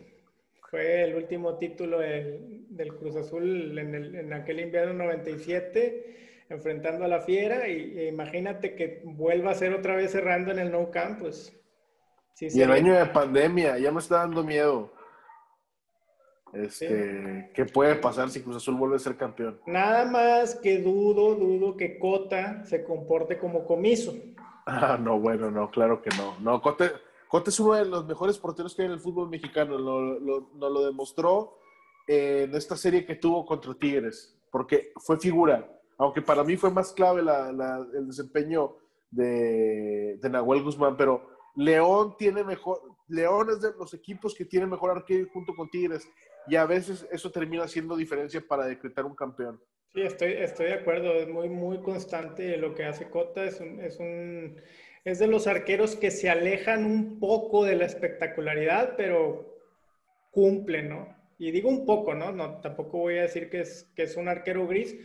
fue 0.68 1.04
el 1.04 1.14
último 1.14 1.56
título 1.56 2.00
del, 2.00 2.94
Cruz 2.98 3.16
Azul 3.16 3.78
en, 3.78 3.94
en 4.14 4.30
aquel 4.34 4.61
invierno 4.61 4.92
97 4.92 6.27
enfrentando 6.48 7.04
a 7.04 7.08
la 7.08 7.20
Fiera 7.20 7.68
y, 7.68 8.08
imagínate 8.08 8.74
que 8.74 9.02
vuelva 9.04 9.50
a 9.50 9.54
ser 9.54 9.74
otra 9.74 9.96
vez 9.96 10.12
cerrando 10.12 10.50
en 10.50 10.58
el 10.58 10.72
No 10.72 10.90
Camp, 10.90 11.20
pues... 11.20 11.54
y 12.40 12.61
el 12.61 12.72
año 12.72 12.94
de 12.94 13.06
pandemia, 13.06 13.78
ya 13.78 13.92
me 13.92 14.00
está 14.00 14.18
dando 14.18 14.42
miedo. 14.42 14.92
Este, 16.52 17.50
¿Qué 17.54 17.66
puede 17.66 17.96
pasar 17.96 18.30
si 18.30 18.42
Cruz 18.42 18.56
Azul 18.56 18.76
vuelve 18.76 18.96
a 18.96 19.00
ser 19.00 19.16
campeón? 19.16 19.61
Nada 19.66 20.06
más 20.06 20.54
que 20.54 20.78
dudo, 20.78 21.34
dudo 21.34 21.76
que 21.76 21.98
Cota 21.98 22.64
se 22.64 22.84
comporte 22.84 23.38
como 23.38 23.64
comiso. 23.64 24.14
Ah, 24.70 24.98
no, 25.00 25.18
bueno, 25.18 25.50
no, 25.50 25.70
claro 25.70 26.02
que 26.02 26.11
no. 26.11 26.38
No, 26.40 26.61
Cota, 26.61 26.92
es 27.46 27.58
uno 27.58 27.72
de 27.72 27.87
los 27.87 28.04
mejores 28.04 28.37
porteros 28.37 28.74
que 28.74 28.82
hay 28.82 28.87
en 28.88 28.92
el 28.92 29.00
fútbol 29.00 29.30
mexicano. 29.30 29.78
Nos 29.78 30.20
lo, 30.20 30.50
lo, 30.52 30.84
demostró 30.84 31.56
en 32.06 32.54
esta 32.54 32.76
serie 32.76 33.06
que 33.06 33.14
tuvo 33.14 33.46
contra 33.46 33.72
Tigres, 33.72 34.38
porque 34.50 34.92
fue 34.98 35.18
figura 35.18 35.77
aunque 35.98 36.22
para 36.22 36.44
mí 36.44 36.56
fue 36.56 36.70
más 36.70 36.92
clave 36.92 37.20
el 37.20 38.06
desempeño 38.06 38.76
de, 39.11 40.18
de, 40.20 40.30
Nahuel 40.30 40.62
Guzmán, 40.62 40.96
pero 40.96 41.28
León 41.56 42.14
tiene 42.16 42.44
mejor, 42.44 42.80
León 43.08 43.48
es 43.50 43.61
de 43.61 43.72
los 43.78 43.92
equipos 43.94 44.34
que 44.34 44.44
tiene 44.44 44.66
mejor 44.66 44.90
arquero 44.90 45.28
junto 45.32 45.54
con 45.54 45.68
Tigres, 45.68 46.08
y 46.46 46.56
a 46.56 46.64
veces 46.66 47.06
eso 47.11 47.30
termina 47.30 47.66
siendo 47.66 47.96
diferencia 47.96 48.40
para 48.46 48.66
decretar 48.66 49.04
un 49.04 49.14
campeón. 49.14 49.61
Sí, 49.92 50.02
estoy, 50.02 50.32
estoy 50.34 50.66
de 50.66 50.74
acuerdo, 50.74 51.12
es 51.14 51.28
muy, 51.28 51.48
muy 51.48 51.80
constante 51.80 52.56
lo 52.56 52.74
que 52.74 52.84
hace 52.84 53.11
Cota, 53.11 53.44
es 53.44 53.61
es 53.61 53.98
un, 53.98 54.61
es 55.04 55.18
de 55.18 55.26
los 55.26 55.46
arqueros 55.46 55.96
que 55.96 56.11
se 56.11 56.30
alejan 56.30 56.84
un 56.84 57.18
poco 57.18 57.64
de 57.64 57.76
la 57.76 57.87
espectacularidad, 57.87 58.94
pero 58.96 59.56
cumple, 60.30 60.82
¿no? 60.82 61.16
Y 61.38 61.50
digo 61.50 61.68
un 61.68 61.87
poco, 61.87 62.14
¿no? 62.14 62.32
no 62.32 62.61
tampoco 62.61 62.98
voy 62.98 63.18
a 63.18 63.22
decir 63.22 63.48
que 63.48 63.61
es, 63.61 63.90
que 63.94 64.02
es 64.02 64.16
un 64.16 64.28
arquero 64.28 64.66
gris, 64.66 64.96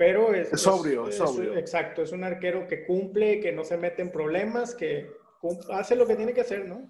pero 0.00 0.32
es, 0.32 0.50
es 0.50 0.62
sobrio, 0.62 1.08
es, 1.08 1.16
sobrio. 1.16 1.58
exacto, 1.58 2.00
es 2.00 2.10
un 2.12 2.24
arquero 2.24 2.66
que 2.66 2.86
cumple, 2.86 3.38
que 3.38 3.52
no 3.52 3.64
se 3.64 3.76
mete 3.76 4.00
en 4.00 4.10
problemas, 4.10 4.74
que 4.74 5.10
hace 5.70 5.94
lo 5.94 6.06
que 6.06 6.16
tiene 6.16 6.32
que 6.32 6.40
hacer, 6.40 6.66
¿no? 6.66 6.88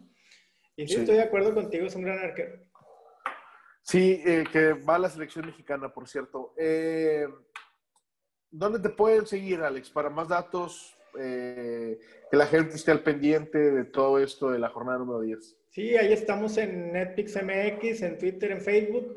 Y 0.77 0.87
sí, 0.87 0.95
estoy 0.95 1.17
de 1.17 1.23
acuerdo 1.23 1.53
contigo, 1.53 1.87
es 1.87 1.97
un 1.97 2.05
gran 2.05 2.21
arquero. 2.21 2.61
Sí, 3.83 4.23
eh, 4.25 4.45
que 4.53 4.75
va 4.75 4.95
a 4.95 5.01
la 5.01 5.11
selección 5.11 5.45
mexicana, 5.45 5.93
por 5.93 6.07
cierto. 6.07 6.55
Eh, 6.57 7.27
¿Dónde 8.49 8.79
te 8.79 8.91
pueden 8.91 9.27
seguir, 9.27 9.61
Alex? 9.61 9.91
Para 9.91 10.09
más 10.09 10.29
datos, 10.29 10.97
eh, 11.19 11.99
que 12.31 12.37
la 12.37 12.47
gente 12.47 12.77
esté 12.77 12.93
al 12.93 13.03
pendiente 13.03 13.59
de 13.59 13.87
todo 13.87 14.21
esto 14.21 14.53
de 14.53 14.61
la 14.61 14.69
jornada 14.69 14.99
número 15.01 15.21
10. 15.23 15.59
Sí, 15.71 15.97
ahí 15.97 16.13
estamos 16.13 16.57
en 16.59 16.93
Netflix 16.93 17.35
MX, 17.35 18.03
en 18.03 18.19
Twitter, 18.19 18.53
en 18.53 18.61
Facebook. 18.61 19.17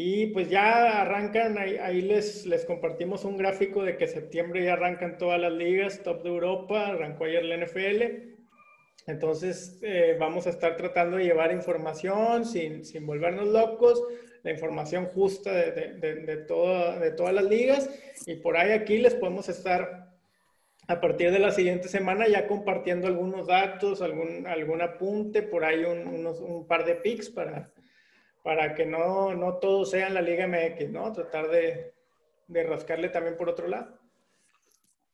Y 0.00 0.26
pues 0.28 0.48
ya 0.48 1.00
arrancan, 1.00 1.58
ahí, 1.58 2.02
les, 2.02 2.46
les 2.46 2.64
compartimos 2.64 3.24
un 3.24 3.36
gráfico 3.36 3.82
de 3.82 3.96
que 3.96 4.06
septiembre 4.06 4.62
ya 4.62 4.74
arrancan 4.74 5.18
todas 5.18 5.40
las 5.40 5.52
ligas, 5.52 6.04
top 6.04 6.22
de 6.22 6.28
Europa, 6.28 6.86
arrancó 6.86 7.24
ayer 7.24 7.44
la 7.44 7.56
NFL. 7.56 8.02
Entonces 9.08 9.80
eh, 9.82 10.16
vamos 10.16 10.46
a 10.46 10.50
estar 10.50 10.76
tratando 10.76 11.16
de 11.16 11.24
llevar 11.24 11.50
información 11.50 12.44
sin, 12.44 12.84
sin 12.84 13.06
volvernos 13.06 13.48
locos, 13.48 14.00
la 14.44 14.52
información 14.52 15.06
justa 15.06 15.52
de, 15.52 15.94
de, 15.94 16.14
de, 16.14 16.36
todo, 16.36 17.00
de 17.00 17.10
todas 17.10 17.34
las 17.34 17.46
ligas. 17.46 17.90
Y 18.24 18.36
por 18.36 18.56
ahí 18.56 18.70
aquí 18.70 18.98
les 18.98 19.16
podemos 19.16 19.48
estar 19.48 20.12
a 20.86 21.00
partir 21.00 21.32
de 21.32 21.40
la 21.40 21.50
siguiente 21.50 21.88
semana 21.88 22.28
ya 22.28 22.46
compartiendo 22.46 23.08
algunos 23.08 23.48
datos, 23.48 24.00
algún, 24.00 24.46
algún 24.46 24.80
apunte, 24.80 25.42
por 25.42 25.64
ahí 25.64 25.82
un, 25.82 26.06
unos, 26.06 26.38
un 26.38 26.68
par 26.68 26.84
de 26.84 26.94
pics 26.94 27.30
para, 27.30 27.72
para 28.42 28.74
que 28.74 28.86
no, 28.86 29.34
no 29.34 29.54
todo 29.54 29.84
sea 29.84 30.08
en 30.08 30.14
la 30.14 30.22
Liga 30.22 30.46
MX, 30.46 30.90
¿no? 30.90 31.12
Tratar 31.12 31.48
de, 31.48 31.94
de 32.46 32.62
rascarle 32.64 33.08
también 33.08 33.36
por 33.36 33.48
otro 33.48 33.68
lado. 33.68 33.98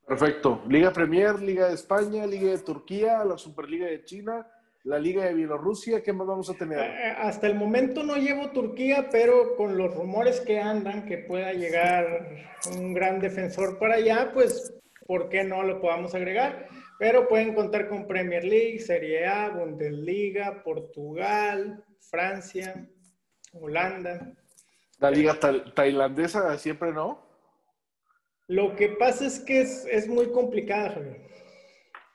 Perfecto. 0.07 0.63
Liga 0.69 0.93
Premier, 0.93 1.41
Liga 1.41 1.69
de 1.69 1.75
España, 1.75 2.27
Liga 2.27 2.51
de 2.51 2.59
Turquía, 2.59 3.25
la 3.25 3.39
Superliga 3.39 3.87
de 3.87 4.05
China, 4.05 4.47
la 4.85 4.99
Liga 4.99 5.25
de 5.25 5.33
Bielorrusia, 5.33 6.03
¿qué 6.03 6.13
más 6.13 6.27
vamos 6.27 6.51
a 6.51 6.55
tener? 6.55 6.79
Eh, 6.79 6.83
eh, 6.85 7.15
hasta 7.19 7.47
el 7.47 7.55
momento 7.55 8.03
no 8.03 8.17
llevo 8.17 8.51
Turquía, 8.51 9.09
pero 9.11 9.57
con 9.57 9.79
los 9.79 9.95
rumores 9.95 10.41
que 10.43 10.61
andan 10.61 11.07
que 11.07 11.19
pueda 11.19 11.55
llegar 11.55 12.29
un 12.77 12.93
gran 12.93 13.19
defensor 13.19 13.79
para 13.79 13.95
allá, 13.95 14.31
pues, 14.35 14.75
¿por 15.07 15.31
qué 15.31 15.43
no 15.43 15.63
lo 15.63 15.81
podamos 15.81 16.15
agregar? 16.15 16.69
Pero 16.99 17.27
pueden 17.27 17.55
contar 17.55 17.89
con 17.89 18.07
Premier 18.07 18.45
League, 18.45 18.79
Serie 18.79 19.27
A, 19.27 19.49
Bundesliga, 19.49 20.63
Portugal, 20.63 21.83
Francia, 21.99 22.87
Holanda. 23.55 24.33
La 24.99 25.11
liga 25.11 25.39
tailandesa 25.75 26.57
siempre 26.59 26.93
no. 26.93 27.25
Lo 28.47 28.77
que 28.77 28.89
pasa 28.89 29.27
es 29.27 29.41
que 29.41 29.63
es, 29.63 30.09
muy 30.09 30.31
complicada, 30.31 30.91
Javier. 30.91 31.21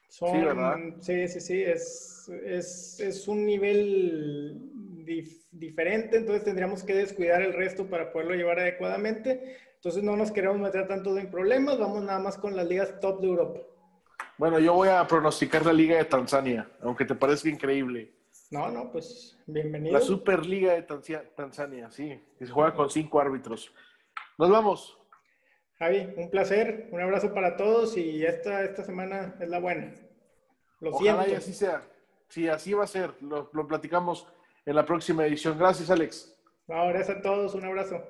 sí, 0.09 0.25
¿verdad? 0.31 0.75
Sí, 1.01 1.27
sí, 1.27 1.39
sí. 1.39 1.63
Es, 1.63 3.27
un 3.27 3.45
nivel 3.45 4.69
diferente, 5.51 6.17
entonces 6.17 6.43
tendríamos 6.43 6.83
que 6.83 6.93
descuidar 6.93 7.41
el 7.41 7.53
resto 7.53 7.87
para 7.87 8.11
poderlo 8.11 8.35
llevar 8.35 8.59
adecuadamente. 8.59 9.57
Entonces 9.75 10.03
no 10.03 10.15
nos 10.15 10.31
queremos 10.31 10.59
meter 10.59 10.87
tanto 10.87 11.17
en 11.17 11.31
problemas, 11.31 11.79
vamos 11.79 12.03
nada 12.03 12.19
más 12.19 12.37
con 12.37 12.55
las 12.55 12.67
ligas 12.67 12.99
top 12.99 13.21
de 13.21 13.27
Europa. 13.27 13.59
Bueno, 14.37 14.59
yo 14.59 14.73
voy 14.73 14.89
a 14.89 15.05
pronosticar 15.07 15.65
la 15.65 15.73
liga 15.73 15.97
de 15.97 16.05
Tanzania, 16.05 16.69
aunque 16.81 17.05
te 17.05 17.15
parezca 17.15 17.49
increíble. 17.49 18.11
No, 18.51 18.71
no, 18.71 18.91
pues 18.91 19.37
bienvenido. 19.45 19.93
La 19.93 20.01
Superliga 20.01 20.73
de 20.73 20.81
Tanzania, 20.81 21.91
sí, 21.91 22.19
que 22.37 22.47
se 22.47 22.51
juega 22.51 22.73
con 22.73 22.89
cinco 22.89 23.19
árbitros. 23.19 23.71
Nos 24.39 24.49
vamos. 24.49 24.97
Javi, 25.77 26.13
un 26.17 26.31
placer, 26.31 26.89
un 26.91 26.99
abrazo 26.99 27.31
para 27.31 27.55
todos 27.55 27.95
y 27.95 28.25
esta, 28.25 28.63
esta 28.63 28.83
semana 28.83 29.35
es 29.39 29.47
la 29.49 29.59
buena. 29.59 29.93
Lo 30.79 30.89
Ojalá 30.89 31.27
y 31.27 31.33
así 31.33 31.53
sea. 31.53 31.87
Sí, 32.27 32.47
así 32.47 32.73
va 32.73 32.85
a 32.85 32.87
ser. 32.87 33.13
Lo, 33.21 33.51
lo 33.53 33.67
platicamos 33.67 34.27
en 34.65 34.75
la 34.75 34.85
próxima 34.85 35.25
edición. 35.25 35.57
Gracias, 35.57 35.91
Alex. 35.91 36.35
No, 36.67 36.87
gracias 36.87 37.17
a 37.17 37.21
todos. 37.21 37.53
Un 37.53 37.65
abrazo. 37.65 38.03